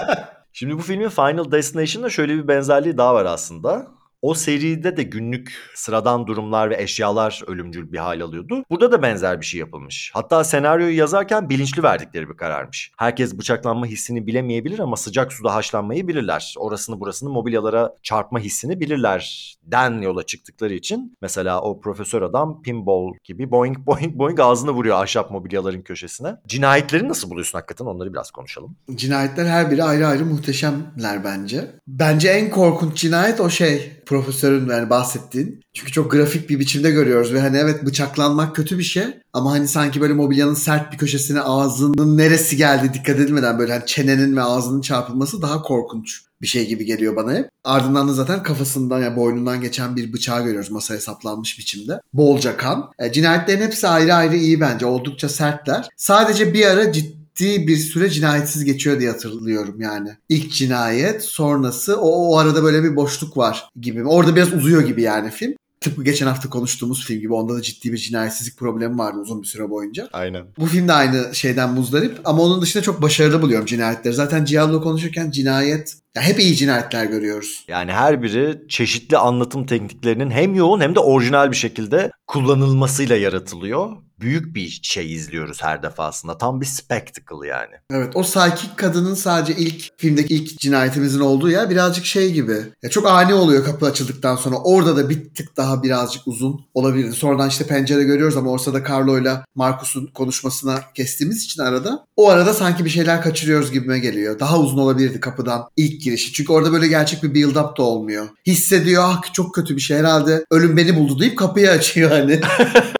[0.52, 3.86] Şimdi bu filmin Final Destination'da şöyle bir benzerliği daha var aslında.
[4.22, 8.64] O seride de günlük sıradan durumlar ve eşyalar ölümcül bir hal alıyordu.
[8.70, 10.10] Burada da benzer bir şey yapılmış.
[10.14, 12.92] Hatta senaryoyu yazarken bilinçli verdikleri bir kararmış.
[12.96, 16.54] Herkes bıçaklanma hissini bilemeyebilir ama sıcak suda haşlanmayı bilirler.
[16.58, 19.54] Orasını burasını mobilyalara çarpma hissini bilirler.
[19.62, 25.02] Den yola çıktıkları için mesela o profesör adam pinball gibi boing boing boing ağzını vuruyor
[25.02, 26.36] ahşap mobilyaların köşesine.
[26.48, 28.76] Cinayetleri nasıl buluyorsun hakikaten onları biraz konuşalım.
[28.94, 31.70] Cinayetler her biri ayrı ayrı muhteşemler bence.
[31.88, 35.60] Bence en korkunç cinayet o şey profesörün yani bahsettiğin.
[35.74, 39.68] Çünkü çok grafik bir biçimde görüyoruz ve hani evet bıçaklanmak kötü bir şey ama hani
[39.68, 44.42] sanki böyle mobilyanın sert bir köşesine ağzının neresi geldi dikkat edilmeden böyle hani çenenin ve
[44.42, 47.48] ağzının çarpılması daha korkunç bir şey gibi geliyor bana hep.
[47.64, 52.00] Ardından da zaten kafasından ya yani boynundan geçen bir bıçağı görüyoruz masaya saplanmış biçimde.
[52.12, 52.90] Bolca kan.
[52.98, 54.86] E, cinayetlerin hepsi ayrı ayrı iyi bence.
[54.86, 55.88] Oldukça sertler.
[55.96, 60.08] Sadece bir ara ciddi ciddi bir süre cinayetsiz geçiyor diye hatırlıyorum yani.
[60.28, 64.04] İlk cinayet sonrası o, o arada böyle bir boşluk var gibi.
[64.04, 65.54] Orada biraz uzuyor gibi yani film.
[65.80, 69.46] Tıpkı geçen hafta konuştuğumuz film gibi onda da ciddi bir cinayetsizlik problemi vardı uzun bir
[69.46, 70.08] süre boyunca.
[70.12, 70.46] Aynen.
[70.58, 74.14] Bu film de aynı şeyden muzdarip ama onun dışında çok başarılı buluyorum cinayetleri.
[74.14, 77.64] Zaten Giallo konuşurken cinayet ya hep iyi cinayetler görüyoruz.
[77.68, 83.90] Yani her biri çeşitli anlatım tekniklerinin hem yoğun hem de orijinal bir şekilde kullanılmasıyla yaratılıyor.
[84.22, 86.38] Büyük bir şey izliyoruz her defasında.
[86.38, 87.74] Tam bir spectacle yani.
[87.90, 92.56] Evet o sakik kadının sadece ilk filmdeki ilk cinayetimizin olduğu yer birazcık şey gibi.
[92.82, 94.56] Ya çok ani oluyor kapı açıldıktan sonra.
[94.56, 97.12] Orada da bir tık daha birazcık uzun olabilir.
[97.12, 102.04] Sonradan işte pencere görüyoruz ama ortada Carlo'yla Marcus'un konuşmasına kestiğimiz için arada.
[102.16, 104.38] O arada sanki bir şeyler kaçırıyoruz gibime geliyor.
[104.40, 106.32] Daha uzun olabilirdi kapıdan ilk girişi.
[106.32, 108.28] Çünkü orada böyle gerçek bir build up da olmuyor.
[108.46, 112.40] Hissediyor ah çok kötü bir şey herhalde ölüm beni buldu deyip kapıyı açıyor hani.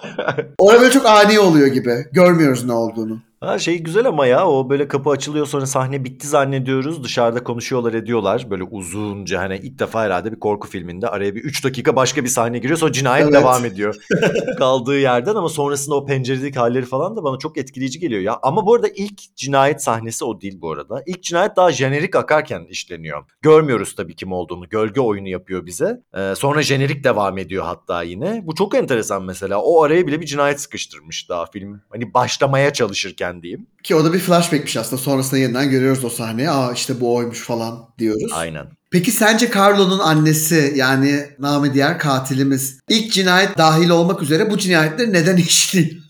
[0.59, 2.07] Orada böyle çok ani oluyor gibi.
[2.12, 3.18] Görmüyoruz ne olduğunu.
[3.42, 7.05] Ha şey güzel ama ya o böyle kapı açılıyor sonra sahne bitti zannediyoruz.
[7.05, 11.64] Dışarıda konuşuyorlar ediyorlar böyle uzunca hani ilk defa herhalde bir korku filminde araya bir 3
[11.64, 13.35] dakika başka bir sahne giriyor sonra cinayet Evet.
[13.35, 13.96] devam ediyor.
[14.59, 18.38] Kaldığı yerden ama sonrasında o penceredeki halleri falan da bana çok etkileyici geliyor ya.
[18.42, 21.02] Ama bu arada ilk cinayet sahnesi o değil bu arada.
[21.07, 23.24] İlk cinayet daha jenerik akarken işleniyor.
[23.42, 24.68] Görmüyoruz tabii kim olduğunu.
[24.68, 26.02] Gölge oyunu yapıyor bize.
[26.16, 28.42] Ee, sonra jenerik devam ediyor hatta yine.
[28.44, 29.62] Bu çok enteresan mesela.
[29.62, 31.81] O araya bile bir cinayet sıkıştırmış daha film.
[31.90, 33.66] Hani başlamaya çalışırken diyeyim.
[33.82, 35.02] Ki o da bir flashbackmiş aslında.
[35.02, 36.50] Sonrasında yeniden görüyoruz o sahneyi.
[36.50, 38.32] Aa işte bu oymuş falan diyoruz.
[38.34, 38.66] Aynen.
[38.90, 45.12] Peki sence Carlo'nun annesi yani namı diğer katilimiz ilk cinayet dahil olmak üzere bu cinayetleri
[45.12, 46.02] neden işliyor?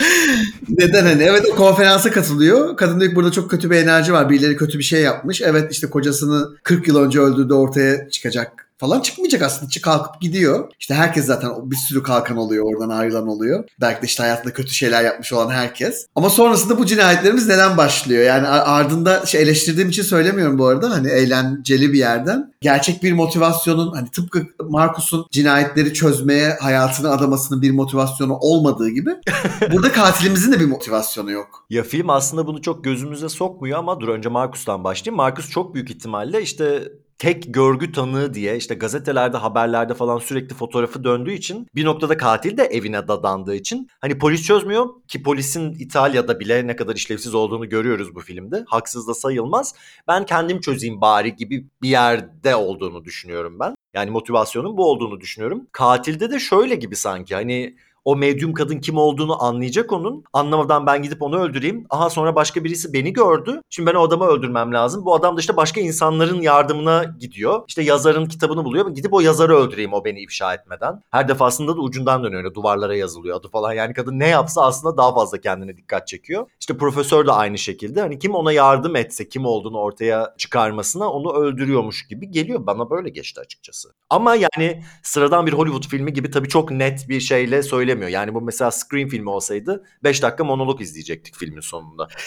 [0.68, 1.22] neden hani?
[1.22, 2.76] Evet o konferansa katılıyor.
[2.76, 4.30] Kadın diyor ki burada çok kötü bir enerji var.
[4.30, 5.42] Birileri kötü bir şey yapmış.
[5.42, 9.70] Evet işte kocasını 40 yıl önce öldürdü ortaya çıkacak falan çıkmayacak aslında.
[9.70, 10.70] Çık kalkıp gidiyor.
[10.80, 13.64] İşte herkes zaten bir sürü kalkan oluyor oradan ayrılan oluyor.
[13.80, 16.06] Belki de işte hayatında kötü şeyler yapmış olan herkes.
[16.14, 18.22] Ama sonrasında bu cinayetlerimiz neden başlıyor?
[18.24, 20.90] Yani ar- ardında şey eleştirdiğim için söylemiyorum bu arada.
[20.90, 22.54] Hani eğlenceli bir yerden.
[22.60, 29.10] Gerçek bir motivasyonun hani tıpkı Marcus'un cinayetleri çözmeye hayatını adamasının bir motivasyonu olmadığı gibi
[29.72, 31.66] burada katilimizin de bir motivasyonu yok.
[31.70, 35.16] Ya film aslında bunu çok gözümüze sokmuyor ama dur önce Marcus'tan başlayayım.
[35.16, 36.82] Marcus çok büyük ihtimalle işte
[37.18, 42.56] tek görgü tanığı diye işte gazetelerde haberlerde falan sürekli fotoğrafı döndüğü için bir noktada katil
[42.56, 47.68] de evine dadandığı için hani polis çözmüyor ki polisin İtalya'da bile ne kadar işlevsiz olduğunu
[47.68, 48.64] görüyoruz bu filmde.
[48.66, 49.74] Haksız da sayılmaz.
[50.08, 53.74] Ben kendim çözeyim bari gibi bir yerde olduğunu düşünüyorum ben.
[53.94, 55.66] Yani motivasyonun bu olduğunu düşünüyorum.
[55.72, 60.24] Katilde de şöyle gibi sanki hani o medyum kadın kim olduğunu anlayacak onun.
[60.32, 61.86] Anlamadan ben gidip onu öldüreyim.
[61.90, 63.60] Aha sonra başka birisi beni gördü.
[63.70, 65.04] Şimdi ben o adamı öldürmem lazım.
[65.04, 67.62] Bu adam da işte başka insanların yardımına gidiyor.
[67.68, 68.90] İşte yazarın kitabını buluyor.
[68.90, 71.02] Gidip o yazarı öldüreyim o beni ifşa etmeden.
[71.10, 72.44] Her defasında da ucundan dönüyor.
[72.44, 73.72] öyle Duvarlara yazılıyor adı falan.
[73.72, 76.46] Yani kadın ne yapsa aslında daha fazla kendine dikkat çekiyor.
[76.60, 78.00] İşte profesör de aynı şekilde.
[78.00, 82.66] Hani kim ona yardım etse kim olduğunu ortaya çıkarmasına onu öldürüyormuş gibi geliyor.
[82.66, 83.88] Bana böyle geçti açıkçası.
[84.10, 87.62] Ama yani sıradan bir Hollywood filmi gibi tabii çok net bir şeyle
[87.94, 88.10] söylemiyor.
[88.10, 92.08] Yani bu mesela Scream filmi olsaydı 5 dakika monolog izleyecektik filmin sonunda.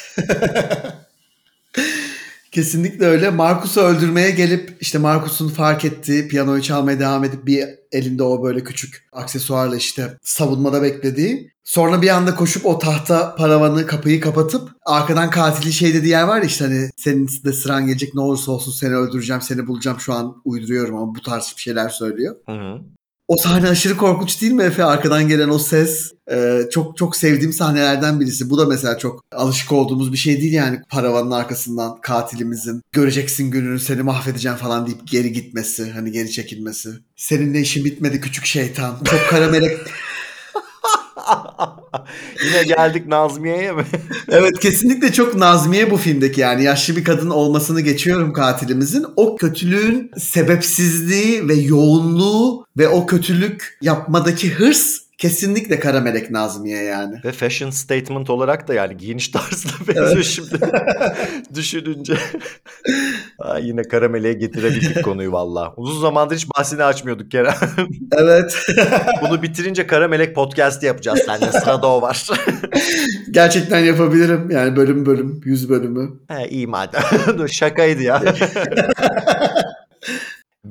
[2.52, 3.30] Kesinlikle öyle.
[3.30, 8.64] Markus'u öldürmeye gelip işte Markus'un fark ettiği piyanoyu çalmaya devam edip bir elinde o böyle
[8.64, 11.52] küçük aksesuarla işte savunmada beklediği.
[11.64, 16.38] Sonra bir anda koşup o tahta paravanı kapıyı kapatıp arkadan katilin şey dediği yer var
[16.38, 20.14] ya işte hani senin de sıran gelecek ne olursa olsun seni öldüreceğim seni bulacağım şu
[20.14, 22.36] an uyduruyorum ama bu tarz bir şeyler söylüyor.
[22.46, 22.82] Hı hı.
[23.28, 24.84] O sahne aşırı korkunç değil mi Efe?
[24.84, 26.12] Arkadan gelen o ses.
[26.32, 28.50] Ee, çok çok sevdiğim sahnelerden birisi.
[28.50, 30.80] Bu da mesela çok alışık olduğumuz bir şey değil yani.
[30.90, 35.92] Paravanın arkasından katilimizin göreceksin gününü seni mahvedeceğim falan deyip geri gitmesi.
[35.92, 36.90] Hani geri çekilmesi.
[37.16, 38.98] Seninle işin bitmedi küçük şeytan.
[39.04, 39.78] Çok kara melek.
[42.46, 43.84] Yine geldik Nazmiye'ye mi?
[44.30, 46.64] evet kesinlikle çok Nazmiye bu filmdeki yani.
[46.64, 49.06] Yaşlı bir kadın olmasını geçiyorum katilimizin.
[49.16, 57.16] O kötülüğün sebepsizliği ve yoğunluğu ve o kötülük yapmadaki hırs kesinlikle Kara Melek Nazmiye yani.
[57.26, 60.26] Ve fashion statement olarak da yani giyiniş tarzına benziyor evet.
[60.26, 60.60] şimdi
[61.56, 62.18] düşününce.
[63.42, 65.74] Ha, yine Kara Melek'e getirebildik konuyu valla.
[65.78, 67.54] Uzun zamandır hiç bahsini açmıyorduk Kerem.
[68.18, 68.66] evet.
[69.22, 71.52] Bunu bitirince Kara Melek podcast'i yapacağız seninle.
[71.52, 72.28] Sırada o var.
[73.32, 74.50] Gerçekten yapabilirim.
[74.52, 76.10] Yani bölüm bölüm, yüz bölümü.
[76.28, 77.02] He iyi madem.
[77.50, 78.22] Şakaydı ya.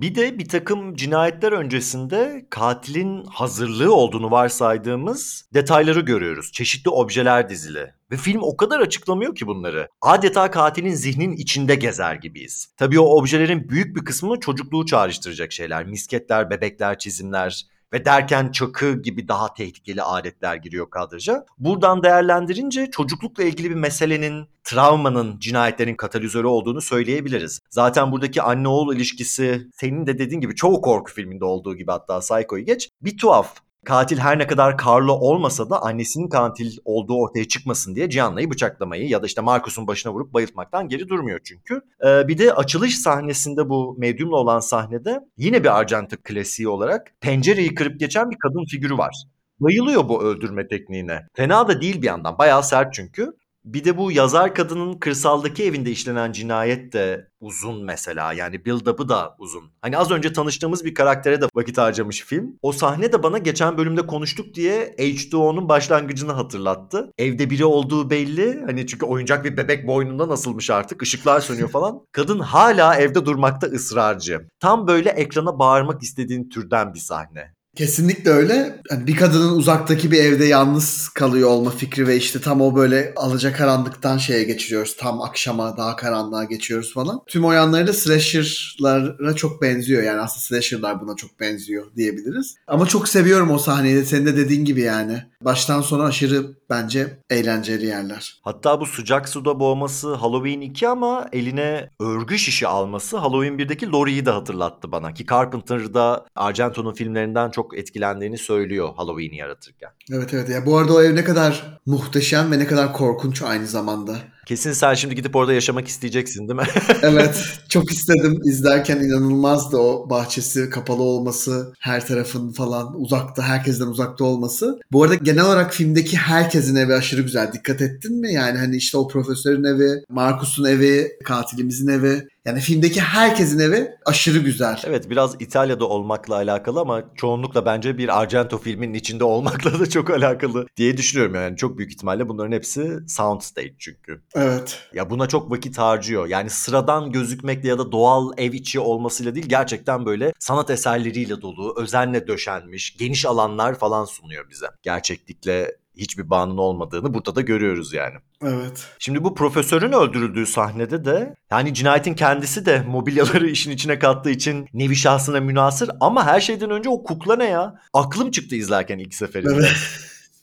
[0.01, 6.53] Bir de bir takım cinayetler öncesinde katilin hazırlığı olduğunu varsaydığımız detayları görüyoruz.
[6.53, 7.95] Çeşitli objeler dizili.
[8.11, 9.89] Ve film o kadar açıklamıyor ki bunları.
[10.03, 12.75] Adeta katilin zihnin içinde gezer gibiyiz.
[12.77, 15.87] Tabii o objelerin büyük bir kısmı çocukluğu çağrıştıracak şeyler.
[15.87, 21.45] Misketler, bebekler, çizimler, ve derken çakı gibi daha tehlikeli aletler giriyor kadraja.
[21.59, 27.61] Buradan değerlendirince çocuklukla ilgili bir meselenin, travmanın, cinayetlerin katalizörü olduğunu söyleyebiliriz.
[27.71, 32.21] Zaten buradaki anne oğul ilişkisi senin de dediğin gibi çoğu korku filminde olduğu gibi hatta
[32.21, 33.66] Psycho'yu geç bir tuhaf.
[33.87, 39.09] Katil her ne kadar Carlo olmasa da annesinin katil olduğu ortaya çıkmasın diye Gianna'yı bıçaklamayı
[39.09, 41.81] ya da işte Marcus'un başına vurup bayıltmaktan geri durmuyor çünkü.
[42.07, 47.75] Ee, bir de açılış sahnesinde bu medyumla olan sahnede yine bir Arjantin klasiği olarak pencereyi
[47.75, 49.15] kırıp geçen bir kadın figürü var.
[49.61, 51.27] Bayılıyor bu öldürme tekniğine.
[51.35, 52.39] Fena da değil bir yandan.
[52.39, 53.33] Bayağı sert çünkü.
[53.67, 58.33] Bir de bu yazar kadının kırsaldaki evinde işlenen cinayet de uzun mesela.
[58.33, 59.65] Yani build-up'ı da uzun.
[59.83, 62.59] Hani az önce tanıştığımız bir karaktere de vakit harcamış film.
[62.63, 67.13] O sahne de bana geçen bölümde konuştuk diye H2O'nun başlangıcını hatırlattı.
[67.19, 68.63] Evde biri olduğu belli.
[68.67, 71.03] Hani çünkü oyuncak bir bebek boynunda nasılmış artık.
[71.03, 72.01] Işıklar sönüyor falan.
[72.13, 74.49] Kadın hala evde durmakta ısrarcı.
[74.61, 77.57] Tam böyle ekrana bağırmak istediğin türden bir sahne.
[77.77, 78.81] Kesinlikle öyle.
[78.91, 83.13] Yani bir kadının uzaktaki bir evde yalnız kalıyor olma fikri ve işte tam o böyle
[83.17, 84.97] alacakaranlıktan şeye geçiriyoruz.
[84.97, 87.21] Tam akşama daha karanlığa geçiyoruz falan.
[87.27, 90.03] Tüm o yanları da slasher'lara çok benziyor.
[90.03, 92.57] Yani aslında slasher'lar buna çok benziyor diyebiliriz.
[92.67, 95.23] Ama çok seviyorum o sahneyi de senin de dediğin gibi yani.
[95.41, 98.41] Baştan sona aşırı bence eğlenceli yerler.
[98.43, 104.27] Hatta bu sıcak suda boğması Halloween 2 ama eline örgü şişi alması Halloween 1'deki Laurie'yi
[104.27, 105.15] de hatırlattı bana.
[105.15, 109.91] Ki Carpenter'da Argento'nun filmlerinden çok etkilendiğini söylüyor Halloween'i yaratırken.
[110.13, 110.49] Evet evet.
[110.49, 114.19] Ya bu arada o ev ne kadar muhteşem ve ne kadar korkunç aynı zamanda.
[114.47, 116.67] Kesin sen şimdi gidip orada yaşamak isteyeceksin değil mi?
[117.03, 117.45] evet.
[117.69, 118.41] Çok istedim.
[118.45, 124.81] izlerken inanılmazdı o bahçesi kapalı olması, her tarafın falan uzakta, herkesten uzakta olması.
[124.93, 127.53] Bu arada genel olarak filmdeki herkesin evi aşırı güzel.
[127.53, 128.33] Dikkat ettin mi?
[128.33, 132.29] Yani hani işte o profesörün evi, Markus'un evi, katilimizin evi.
[132.45, 134.81] Yani filmdeki herkesin evi aşırı güzel.
[134.85, 140.11] Evet biraz İtalya'da olmakla alakalı ama çoğunlukla bence bir Argento filminin içinde olmakla da çok
[140.11, 141.35] alakalı diye düşünüyorum.
[141.35, 144.23] Yani çok büyük ihtimalle bunların hepsi soundstage çünkü.
[144.35, 144.89] Evet.
[144.95, 146.27] Ya buna çok vakit harcıyor.
[146.27, 151.75] Yani sıradan gözükmekle ya da doğal ev içi olmasıyla değil gerçekten böyle sanat eserleriyle dolu,
[151.79, 154.67] özenle döşenmiş, geniş alanlar falan sunuyor bize.
[154.83, 158.15] Gerçeklikle hiçbir bağının olmadığını burada da görüyoruz yani.
[158.43, 158.87] Evet.
[158.99, 164.69] Şimdi bu profesörün öldürüldüğü sahnede de yani cinayetin kendisi de mobilyaları işin içine kattığı için
[164.75, 167.81] nevi şahsına münasır ama her şeyden önce o kukla ne ya?
[167.93, 169.55] Aklım çıktı izlerken ilk seferinde.
[169.55, 169.77] Evet.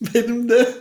[0.14, 0.76] Benim de.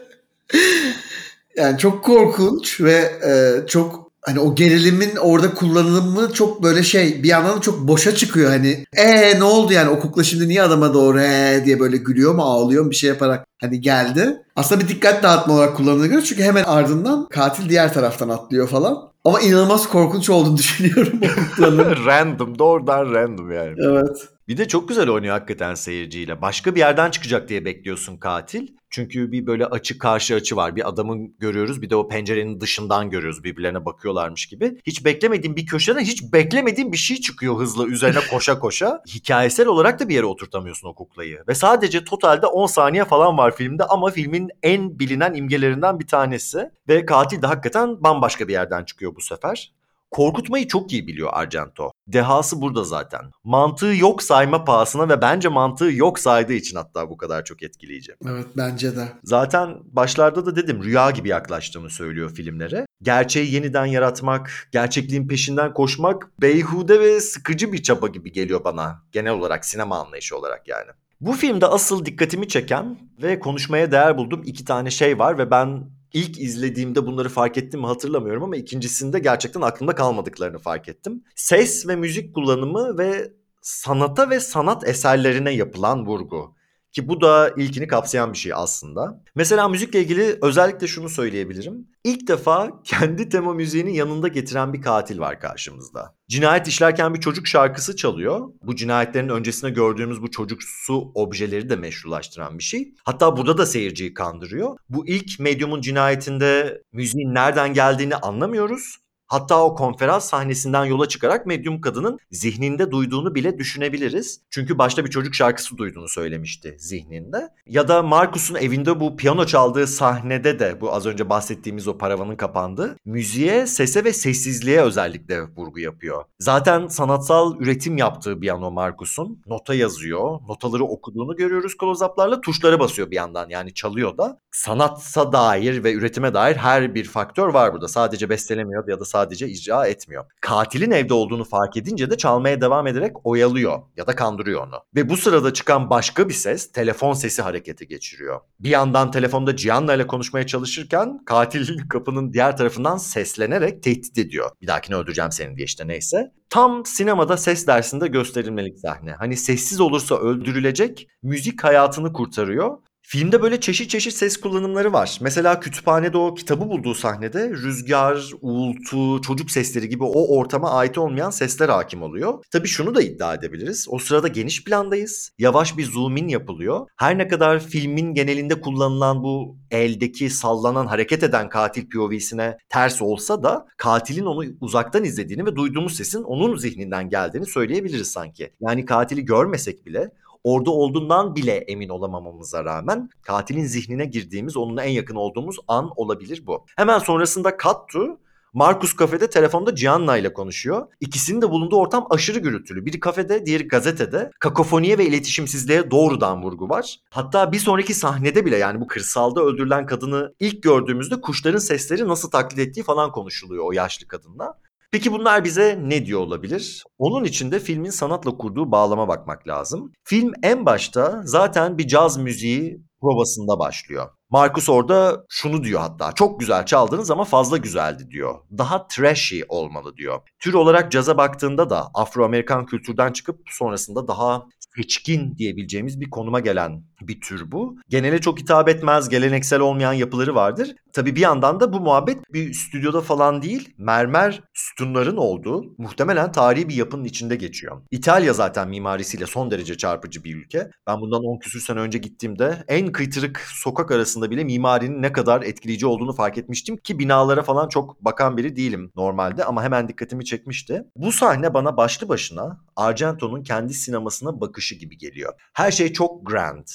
[1.56, 7.28] yani çok korkunç ve e, çok hani o gerilimin orada kullanılımı çok böyle şey bir
[7.28, 8.84] yandan da çok boşa çıkıyor hani.
[8.96, 12.42] E ne oldu yani o kukla şimdi niye adama doğru ee diye böyle gülüyor mu
[12.42, 14.42] ağlıyor mu bir şey yaparak hani geldi.
[14.56, 19.11] Aslında bir dikkat dağıtma olarak kullanılıyor çünkü hemen ardından katil diğer taraftan atlıyor falan.
[19.24, 21.20] Ama inanılmaz korkunç olduğunu düşünüyorum
[22.06, 23.74] random doğrudan random yani.
[23.78, 24.28] Evet.
[24.48, 26.42] Bir de çok güzel oynuyor hakikaten seyirciyle.
[26.42, 28.68] Başka bir yerden çıkacak diye bekliyorsun katil.
[28.90, 30.76] Çünkü bir böyle açı karşı açı var.
[30.76, 34.78] Bir adamın görüyoruz bir de o pencerenin dışından görüyoruz birbirlerine bakıyorlarmış gibi.
[34.86, 39.02] Hiç beklemediğim bir köşeden hiç beklemediğim bir şey çıkıyor hızla üzerine koşa koşa.
[39.08, 41.38] Hikayesel olarak da bir yere oturtamıyorsun o kuklayı.
[41.48, 46.70] Ve sadece totalde 10 saniye falan var filmde ama filmin en bilinen imgelerinden bir tanesi.
[46.88, 49.72] Ve katil de hakikaten bambaşka bir yerden çıkıyor bu sefer.
[50.12, 51.90] Korkutmayı çok iyi biliyor Argento.
[52.06, 53.20] Dehası burada zaten.
[53.44, 58.14] Mantığı yok sayma pahasına ve bence mantığı yok saydığı için hatta bu kadar çok etkileyici.
[58.28, 59.08] Evet bence de.
[59.24, 62.86] Zaten başlarda da dedim rüya gibi yaklaştığımı söylüyor filmlere.
[63.02, 69.02] Gerçeği yeniden yaratmak, gerçekliğin peşinden koşmak beyhude ve sıkıcı bir çaba gibi geliyor bana.
[69.12, 70.90] Genel olarak sinema anlayışı olarak yani.
[71.20, 75.84] Bu filmde asıl dikkatimi çeken ve konuşmaya değer bulduğum iki tane şey var ve ben
[76.12, 81.24] ilk izlediğimde bunları fark ettim mi hatırlamıyorum ama ikincisinde gerçekten aklımda kalmadıklarını fark ettim.
[81.34, 86.54] Ses ve müzik kullanımı ve sanata ve sanat eserlerine yapılan vurgu.
[86.92, 89.22] Ki bu da ilkini kapsayan bir şey aslında.
[89.34, 91.88] Mesela müzikle ilgili özellikle şunu söyleyebilirim.
[92.04, 96.14] İlk defa kendi tema müziğini yanında getiren bir katil var karşımızda.
[96.28, 98.40] Cinayet işlerken bir çocuk şarkısı çalıyor.
[98.62, 102.94] Bu cinayetlerin öncesinde gördüğümüz bu çocuksu objeleri de meşrulaştıran bir şey.
[103.04, 104.76] Hatta burada da seyirciyi kandırıyor.
[104.88, 109.01] Bu ilk medyumun cinayetinde müziğin nereden geldiğini anlamıyoruz.
[109.32, 114.40] Hatta o konferans sahnesinden yola çıkarak medyum kadının zihninde duyduğunu bile düşünebiliriz.
[114.50, 117.48] Çünkü başta bir çocuk şarkısı duyduğunu söylemişti zihninde.
[117.66, 122.36] Ya da Marcus'un evinde bu piyano çaldığı sahnede de bu az önce bahsettiğimiz o paravanın
[122.36, 126.24] kapandığı müziğe, sese ve sessizliğe özellikle vurgu yapıyor.
[126.38, 129.42] Zaten sanatsal üretim yaptığı bir an o Marcus'un.
[129.46, 132.40] Nota yazıyor, notaları okuduğunu görüyoruz close-up'larla.
[132.40, 134.38] Tuşlara basıyor bir yandan yani çalıyor da.
[134.50, 137.88] Sanatsa dair ve üretime dair her bir faktör var burada.
[137.88, 140.24] Sadece bestelemiyor ya da sadece sadece icra etmiyor.
[140.40, 144.76] Katilin evde olduğunu fark edince de çalmaya devam ederek oyalıyor ya da kandırıyor onu.
[144.94, 148.40] Ve bu sırada çıkan başka bir ses telefon sesi harekete geçiriyor.
[148.60, 154.50] Bir yandan telefonda Gianna ile konuşmaya çalışırken katil kapının diğer tarafından seslenerek tehdit ediyor.
[154.62, 156.32] Bir dahakine öldüreceğim seni diye işte neyse.
[156.50, 159.12] Tam sinemada ses dersinde gösterilmelik sahne.
[159.12, 162.78] Hani sessiz olursa öldürülecek, müzik hayatını kurtarıyor
[163.12, 165.18] Filmde böyle çeşit çeşit ses kullanımları var.
[165.20, 171.30] Mesela kütüphanede o kitabı bulduğu sahnede rüzgar, uğultu, çocuk sesleri gibi o ortama ait olmayan
[171.30, 172.44] sesler hakim oluyor.
[172.50, 173.86] Tabii şunu da iddia edebiliriz.
[173.90, 175.30] O sırada geniş plandayız.
[175.38, 176.86] Yavaş bir zoom in yapılıyor.
[176.96, 183.42] Her ne kadar filmin genelinde kullanılan bu eldeki sallanan hareket eden katil POV'sine ters olsa
[183.42, 188.52] da katilin onu uzaktan izlediğini ve duyduğumuz sesin onun zihninden geldiğini söyleyebiliriz sanki.
[188.60, 190.10] Yani katili görmesek bile
[190.44, 196.42] orada olduğundan bile emin olamamamıza rağmen katilin zihnine girdiğimiz, onunla en yakın olduğumuz an olabilir
[196.46, 196.64] bu.
[196.76, 198.18] Hemen sonrasında Kattu
[198.54, 200.86] Markus kafede telefonda Gianna ile konuşuyor.
[201.00, 202.86] İkisinin de bulunduğu ortam aşırı gürültülü.
[202.86, 204.30] Biri kafede, diğeri gazetede.
[204.40, 206.96] Kakofoniye ve iletişimsizliğe doğrudan vurgu var.
[207.10, 212.30] Hatta bir sonraki sahnede bile yani bu kırsalda öldürülen kadını ilk gördüğümüzde kuşların sesleri nasıl
[212.30, 214.54] taklit ettiği falan konuşuluyor o yaşlı kadınla.
[214.92, 216.84] Peki bunlar bize ne diyor olabilir?
[216.98, 219.92] Onun için de filmin sanatla kurduğu bağlama bakmak lazım.
[220.04, 224.08] Film en başta zaten bir caz müziği provasında başlıyor.
[224.30, 226.12] Marcus orada şunu diyor hatta.
[226.12, 228.34] Çok güzel çaldınız ama fazla güzeldi diyor.
[228.58, 230.20] Daha trashy olmalı diyor.
[230.40, 236.84] Tür olarak caza baktığında da Afro-Amerikan kültürden çıkıp sonrasında daha seçkin diyebileceğimiz bir konuma gelen
[237.08, 237.76] bir tür bu.
[237.88, 240.74] Genele çok hitap etmez, geleneksel olmayan yapıları vardır.
[240.92, 246.68] Tabii bir yandan da bu muhabbet bir stüdyoda falan değil, mermer sütunların olduğu muhtemelen tarihi
[246.68, 247.82] bir yapının içinde geçiyor.
[247.90, 250.70] İtalya zaten mimarisiyle son derece çarpıcı bir ülke.
[250.86, 255.42] Ben bundan 10 küsür sene önce gittiğimde en kıytırık sokak arasında bile mimarinin ne kadar
[255.42, 260.24] etkileyici olduğunu fark etmiştim ki binalara falan çok bakan biri değilim normalde ama hemen dikkatimi
[260.24, 260.84] çekmişti.
[260.96, 265.32] Bu sahne bana başlı başına Argento'nun kendi sinemasına bakışı gibi geliyor.
[265.52, 266.66] Her şey çok grand.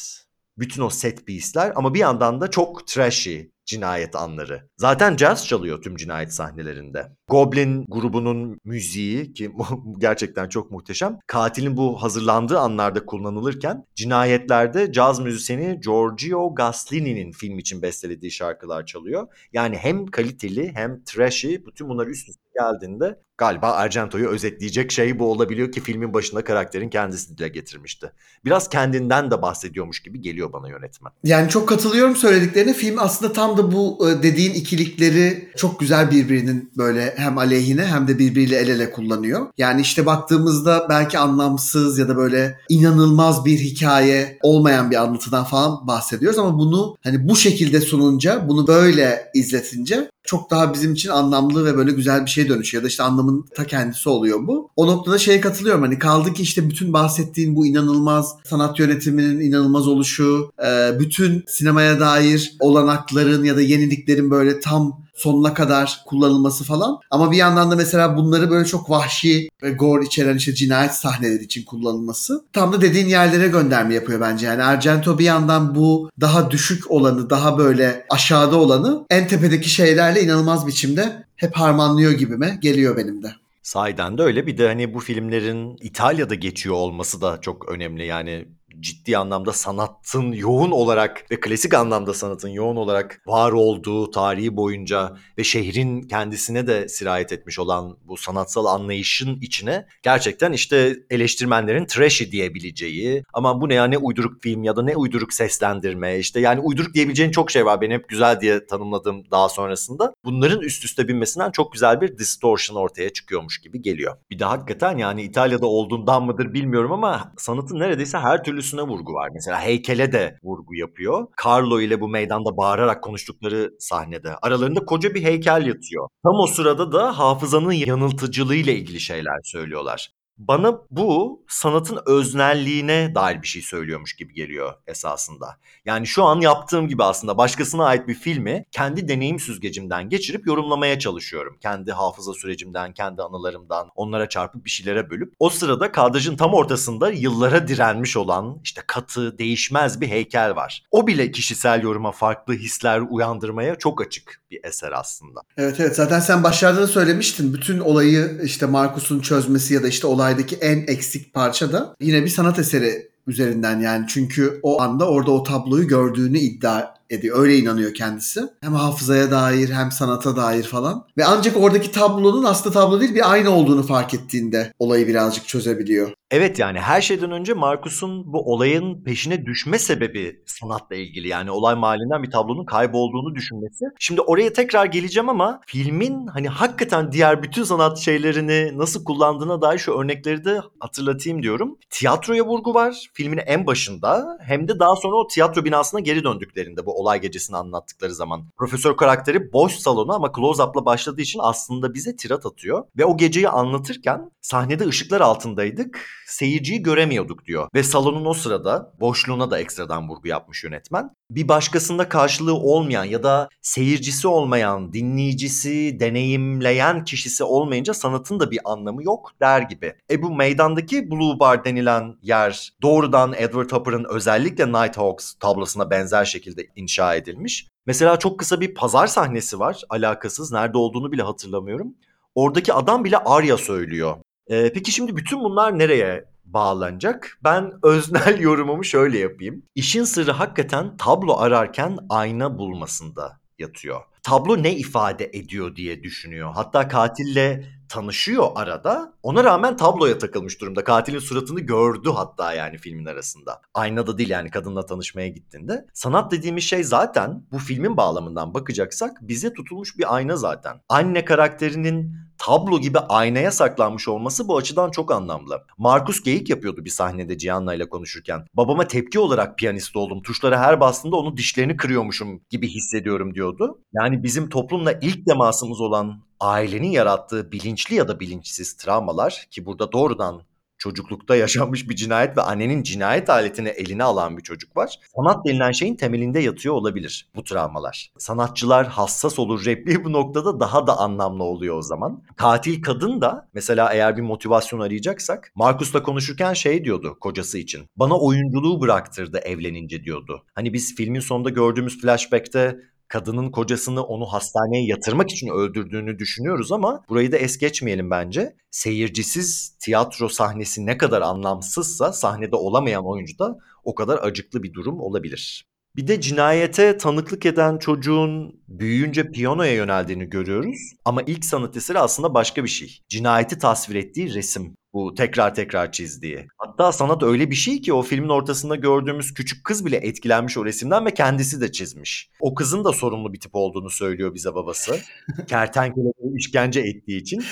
[0.58, 4.70] Bütün o set piece'ler ama bir yandan da çok trashy, cinayet anları.
[4.78, 7.17] Zaten jazz çalıyor tüm cinayet sahnelerinde.
[7.30, 9.52] Goblin grubunun müziği ki
[9.98, 11.20] gerçekten çok muhteşem.
[11.28, 19.28] Katilin bu hazırlandığı anlarda kullanılırken cinayetlerde caz müzisyeni Giorgio Gaslini'nin film için bestelediği şarkılar çalıyor.
[19.54, 25.32] Yani hem kaliteli hem trashy bütün bunlar üst üste geldiğinde galiba Argento'yu özetleyecek şey bu
[25.32, 28.12] olabiliyor ki filmin başında karakterin kendisi dile getirmişti.
[28.46, 31.12] Biraz kendinden de bahsediyormuş gibi geliyor bana yönetmen.
[31.24, 32.74] Yani çok katılıyorum söylediklerine.
[32.74, 38.08] Film aslında tam da bu e, dediğin ikilikleri çok güzel birbirinin böyle hem aleyhine hem
[38.08, 39.48] de birbiriyle el ele kullanıyor.
[39.58, 45.88] Yani işte baktığımızda belki anlamsız ya da böyle inanılmaz bir hikaye olmayan bir anlatıdan falan
[45.88, 51.66] bahsediyoruz ama bunu hani bu şekilde sununca, bunu böyle izletince çok daha bizim için anlamlı
[51.66, 52.82] ve böyle güzel bir şey dönüşüyor.
[52.82, 54.70] Ya da işte anlamın ta kendisi oluyor bu.
[54.76, 55.82] O noktada şeye katılıyorum.
[55.82, 62.00] Hani kaldı ki işte bütün bahsettiğin bu inanılmaz sanat yönetiminin inanılmaz oluşu, e, bütün sinemaya
[62.00, 67.00] dair olanakların ya da yeniliklerin böyle tam sonuna kadar kullanılması falan.
[67.12, 71.44] Ama bir yandan da mesela bunları böyle çok vahşi ve gore içeren işte cinayet sahneleri
[71.44, 74.46] için kullanılması tam da dediğin yerlere gönderme yapıyor bence.
[74.46, 80.17] Yani Argento bir yandan bu daha düşük olanı, daha böyle aşağıda olanı en tepedeki şeylerle
[80.22, 83.32] inanılmaz biçimde hep harmanlıyor gibime geliyor benim de.
[83.62, 84.48] Sahiden de öyle.
[84.48, 88.06] Bir de hani bu filmlerin İtalya'da geçiyor olması da çok önemli.
[88.06, 88.48] Yani
[88.80, 95.18] ciddi anlamda sanatın yoğun olarak ve klasik anlamda sanatın yoğun olarak var olduğu tarihi boyunca
[95.38, 102.32] ve şehrin kendisine de sirayet etmiş olan bu sanatsal anlayışın içine gerçekten işte eleştirmenlerin trashy
[102.32, 106.60] diyebileceği ama bu ne ya ne uyduruk film ya da ne uyduruk seslendirme işte yani
[106.60, 107.82] uyduruk diyebileceğin çok şey var.
[107.82, 110.14] Benim hep güzel diye tanımladığım daha sonrasında.
[110.26, 114.18] Bunların üst üste binmesinden çok güzel bir distortion ortaya çıkıyormuş gibi geliyor.
[114.32, 119.14] Bir de hakikaten yani İtalya'da olduğundan mıdır bilmiyorum ama sanatın neredeyse her türlü üstüne vurgu
[119.14, 119.30] var.
[119.34, 121.28] Mesela heykele de vurgu yapıyor.
[121.46, 124.36] Carlo ile bu meydanda bağırarak konuştukları sahnede.
[124.42, 126.08] Aralarında koca bir heykel yatıyor.
[126.24, 130.10] Tam o sırada da hafızanın yanıltıcılığıyla ilgili şeyler söylüyorlar.
[130.38, 135.58] Bana bu sanatın öznelliğine dair bir şey söylüyormuş gibi geliyor esasında.
[135.86, 141.00] Yani şu an yaptığım gibi aslında başkasına ait bir filmi kendi deneyim süzgecimden geçirip yorumlamaya
[141.00, 141.58] çalışıyorum.
[141.62, 145.34] Kendi hafıza sürecimden, kendi anılarımdan onlara çarpıp bir şeylere bölüp.
[145.40, 150.84] O sırada kadrajın tam ortasında yıllara direnmiş olan işte katı, değişmez bir heykel var.
[150.92, 155.42] O bile kişisel yoruma farklı hisler uyandırmaya çok açık bir eser aslında.
[155.58, 157.54] Evet evet zaten sen başlarda da söylemiştin.
[157.54, 162.30] Bütün olayı işte Markus'un çözmesi ya da işte olaydaki en eksik parça da yine bir
[162.30, 164.06] sanat eseri üzerinden yani.
[164.08, 167.40] Çünkü o anda orada o tabloyu gördüğünü iddia ediyor.
[167.40, 168.42] Öyle inanıyor kendisi.
[168.62, 171.08] Hem hafızaya dair hem sanata dair falan.
[171.18, 176.12] Ve ancak oradaki tablonun aslında tablo değil bir ayna olduğunu fark ettiğinde olayı birazcık çözebiliyor.
[176.32, 181.28] Evet yani her şeyden önce Markus'un bu olayın peşine düşme sebebi sanatla ilgili.
[181.28, 183.86] Yani olay mahallinden bir tablonun kaybolduğunu düşünmesi.
[184.00, 189.78] Şimdi oraya tekrar geleceğim ama filmin hani hakikaten diğer bütün sanat şeylerini nasıl kullandığına dair
[189.78, 191.78] şu örnekleri de hatırlatayım diyorum.
[191.90, 196.86] Tiyatroya vurgu var filmin en başında hem de daha sonra o tiyatro binasına geri döndüklerinde
[196.86, 198.46] bu olay gecesini anlattıkları zaman.
[198.58, 202.84] Profesör karakteri boş salonu ama close-up'la başladığı için aslında bize tirat atıyor.
[202.98, 207.70] Ve o geceyi anlatırken sahnede ışıklar altındaydık, seyirciyi göremiyorduk diyor.
[207.76, 211.10] Ve salonun o sırada boşluğuna da ekstradan vurgu yapmış yönetmen.
[211.30, 218.60] Bir başkasında karşılığı olmayan ya da seyircisi olmayan, dinleyicisi, deneyimleyen kişisi olmayınca sanatın da bir
[218.66, 219.96] anlamı yok der gibi.
[220.12, 226.68] E bu meydandaki Blue Bar denilen yer doğrudan Edward Hopper'ın özellikle Nighthawks tablosuna benzer şekilde
[226.88, 227.68] inşa edilmiş.
[227.86, 230.52] Mesela çok kısa bir pazar sahnesi var alakasız.
[230.52, 231.96] Nerede olduğunu bile hatırlamıyorum.
[232.36, 234.18] Oradaki adam bile Arya söylüyor.
[234.48, 237.40] Ee, peki şimdi bütün bunlar nereye bağlanacak?
[237.44, 239.64] Ben öznel yorumumu şöyle yapayım.
[239.76, 244.02] İşin sırrı hakikaten tablo ararken ayna bulmasında yatıyor.
[244.28, 246.52] Tablo ne ifade ediyor diye düşünüyor.
[246.54, 249.14] Hatta katille tanışıyor arada.
[249.24, 250.84] Ona rağmen tabloya takılmış durumda.
[250.84, 253.62] Katilin suratını gördü hatta yani filmin arasında.
[253.74, 255.86] Aynada değil yani kadınla tanışmaya gittiğinde.
[255.94, 260.82] Sanat dediğimiz şey zaten bu filmin bağlamından bakacaksak bize tutulmuş bir ayna zaten.
[260.90, 265.64] Anne karakterinin tablo gibi aynaya saklanmış olması bu açıdan çok anlamlı.
[265.78, 268.46] Markus geyik yapıyordu bir sahnede Cihan'la ile konuşurken.
[268.54, 270.22] Babama tepki olarak piyanist oldum.
[270.22, 273.80] Tuşlara her bastığında onun dişlerini kırıyormuşum gibi hissediyorum diyordu.
[273.94, 279.92] Yani bizim toplumla ilk temasımız olan ailenin yarattığı bilinçli ya da bilinçsiz travmalar ki burada
[279.92, 280.42] doğrudan
[280.78, 285.00] çocuklukta yaşanmış bir cinayet ve annenin cinayet aletini eline alan bir çocuk var.
[285.16, 288.12] Sanat denilen şeyin temelinde yatıyor olabilir bu travmalar.
[288.18, 292.24] Sanatçılar hassas olur repliği bu noktada daha da anlamlı oluyor o zaman.
[292.36, 297.86] Katil kadın da mesela eğer bir motivasyon arayacaksak Markus'la konuşurken şey diyordu kocası için.
[297.96, 300.44] Bana oyunculuğu bıraktırdı evlenince diyordu.
[300.56, 307.04] Hani biz filmin sonunda gördüğümüz flashback'te kadının kocasını onu hastaneye yatırmak için öldürdüğünü düşünüyoruz ama
[307.10, 308.56] burayı da es geçmeyelim bence.
[308.72, 315.00] Seyircisiz tiyatro sahnesi ne kadar anlamsızsa sahnede olamayan oyuncu da o kadar acıklı bir durum
[315.00, 315.67] olabilir.
[315.98, 320.94] Bir de cinayete tanıklık eden çocuğun büyüyünce piyanoya yöneldiğini görüyoruz.
[321.06, 323.00] Ama ilk sanat eseri aslında başka bir şey.
[323.10, 324.76] Cinayeti tasvir ettiği resim.
[324.94, 326.48] Bu tekrar tekrar çizdiği.
[326.58, 330.66] Hatta sanat öyle bir şey ki o filmin ortasında gördüğümüz küçük kız bile etkilenmiş o
[330.66, 332.32] resimden ve kendisi de çizmiş.
[332.40, 335.00] O kızın da sorumlu bir tip olduğunu söylüyor bize babası.
[335.48, 337.44] Kertenkeleleri işkence ettiği için.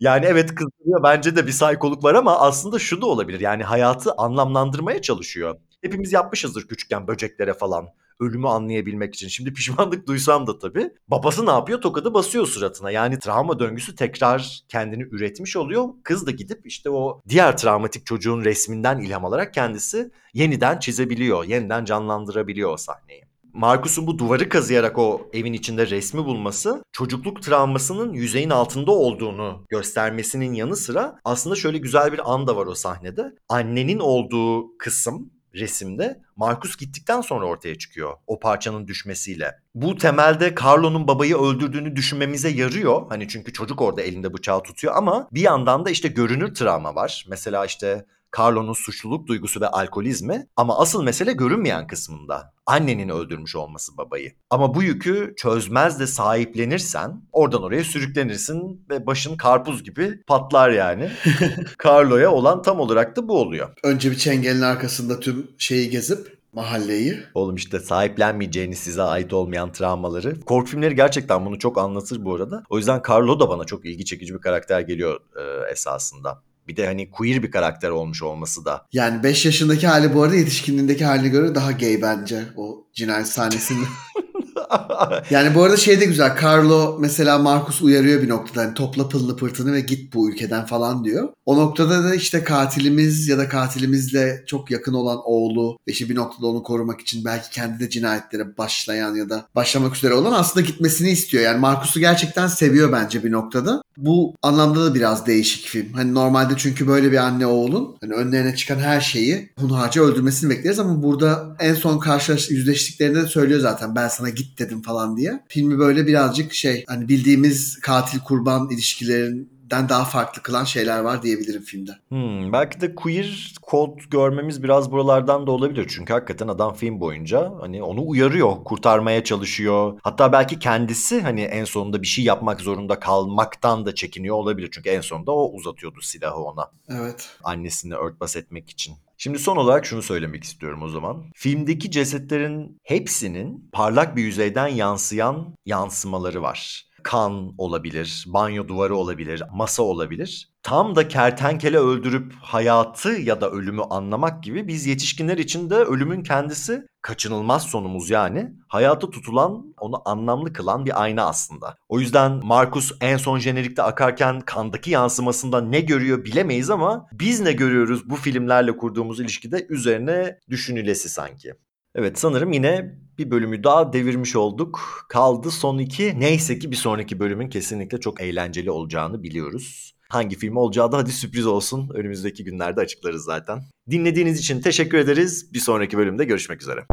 [0.00, 3.40] Yani evet kızdırıyor bence de bir saykoluk var ama aslında şu da olabilir.
[3.40, 5.56] Yani hayatı anlamlandırmaya çalışıyor.
[5.82, 7.88] Hepimiz yapmışızdır küçükken böceklere falan
[8.20, 9.28] ölümü anlayabilmek için.
[9.28, 10.90] Şimdi pişmanlık duysam da tabii.
[11.08, 11.80] Babası ne yapıyor?
[11.80, 12.90] Tokadı basıyor suratına.
[12.90, 15.88] Yani travma döngüsü tekrar kendini üretmiş oluyor.
[16.04, 21.44] Kız da gidip işte o diğer travmatik çocuğun resminden ilham alarak kendisi yeniden çizebiliyor.
[21.44, 23.22] Yeniden canlandırabiliyor o sahneyi.
[23.52, 30.52] Markus'un bu duvarı kazıyarak o evin içinde resmi bulması çocukluk travmasının yüzeyin altında olduğunu göstermesinin
[30.52, 33.34] yanı sıra aslında şöyle güzel bir an da var o sahnede.
[33.48, 39.58] Annenin olduğu kısım resimde Marcus gittikten sonra ortaya çıkıyor o parçanın düşmesiyle.
[39.74, 43.06] Bu temelde Carlo'nun babayı öldürdüğünü düşünmemize yarıyor.
[43.08, 47.26] Hani çünkü çocuk orada elinde bıçağı tutuyor ama bir yandan da işte görünür travma var.
[47.28, 48.04] Mesela işte
[48.38, 52.52] Carlo'nun suçluluk duygusu ve alkolizmi ama asıl mesele görünmeyen kısmında.
[52.66, 54.32] Annenin öldürmüş olması babayı.
[54.50, 61.10] Ama bu yükü çözmez de sahiplenirsen oradan oraya sürüklenirsin ve başın karpuz gibi patlar yani.
[61.84, 63.68] Carlo'ya olan tam olarak da bu oluyor.
[63.84, 67.18] Önce bir çengelin arkasında tüm şeyi gezip mahalleyi.
[67.34, 70.40] Oğlum işte sahiplenmeyeceğiniz size ait olmayan travmaları.
[70.40, 72.62] Korku filmleri gerçekten bunu çok anlatır bu arada.
[72.70, 76.42] O yüzden Carlo da bana çok ilgi çekici bir karakter geliyor e, esasında.
[76.68, 78.86] Bir de hani queer bir karakter olmuş olması da.
[78.92, 83.86] Yani 5 yaşındaki hali bu arada yetişkinliğindeki haline göre daha gay bence o cinayet sahnesinde.
[85.30, 86.36] yani bu arada şey de güzel.
[86.42, 88.64] Carlo mesela Marcus uyarıyor bir noktada.
[88.64, 91.28] Hani topla pılını pırtını ve git bu ülkeden falan diyor.
[91.46, 96.14] O noktada da işte katilimiz ya da katilimizle çok yakın olan oğlu ve işte bir
[96.14, 100.66] noktada onu korumak için belki kendi de cinayetlere başlayan ya da başlamak üzere olan aslında
[100.66, 101.44] gitmesini istiyor.
[101.44, 103.82] Yani Marcus'u gerçekten seviyor bence bir noktada.
[103.96, 105.92] Bu anlamda da biraz değişik film.
[105.92, 110.78] Hani normalde çünkü böyle bir anne oğlun hani önlerine çıkan her şeyi hunharca öldürmesini bekleriz
[110.78, 115.40] ama burada en son karşılaş yüzleştiklerinde de söylüyor zaten ben sana git dedim falan diye.
[115.48, 121.22] Filmi böyle birazcık şey hani bildiğimiz katil kurban ilişkilerin den daha farklı kılan şeyler var
[121.22, 121.90] diyebilirim filmde.
[122.08, 125.86] Hmm, belki de queer kod görmemiz biraz buralardan da olabilir.
[125.88, 129.98] Çünkü hakikaten adam film boyunca hani onu uyarıyor, kurtarmaya çalışıyor.
[130.02, 134.68] Hatta belki kendisi hani en sonunda bir şey yapmak zorunda kalmaktan da çekiniyor olabilir.
[134.72, 136.70] Çünkü en sonunda o uzatıyordu silahı ona.
[136.88, 137.28] Evet.
[137.44, 138.94] Annesini örtbas etmek için.
[139.20, 141.24] Şimdi son olarak şunu söylemek istiyorum o zaman.
[141.34, 149.82] Filmdeki cesetlerin hepsinin parlak bir yüzeyden yansıyan yansımaları var kan olabilir, banyo duvarı olabilir, masa
[149.82, 150.48] olabilir.
[150.62, 156.22] Tam da kertenkele öldürüp hayatı ya da ölümü anlamak gibi biz yetişkinler için de ölümün
[156.22, 158.52] kendisi kaçınılmaz sonumuz yani.
[158.68, 161.76] Hayata tutulan, onu anlamlı kılan bir ayna aslında.
[161.88, 167.52] O yüzden Markus en son jenerikte akarken kandaki yansımasında ne görüyor bilemeyiz ama biz ne
[167.52, 171.54] görüyoruz bu filmlerle kurduğumuz ilişkide üzerine düşünülesi sanki.
[171.98, 174.80] Evet sanırım yine bir bölümü daha devirmiş olduk.
[175.08, 176.20] Kaldı son iki.
[176.20, 179.94] Neyse ki bir sonraki bölümün kesinlikle çok eğlenceli olacağını biliyoruz.
[180.08, 181.90] Hangi film olacağı da hadi sürpriz olsun.
[181.94, 183.62] Önümüzdeki günlerde açıklarız zaten.
[183.90, 185.52] Dinlediğiniz için teşekkür ederiz.
[185.54, 186.84] Bir sonraki bölümde görüşmek üzere.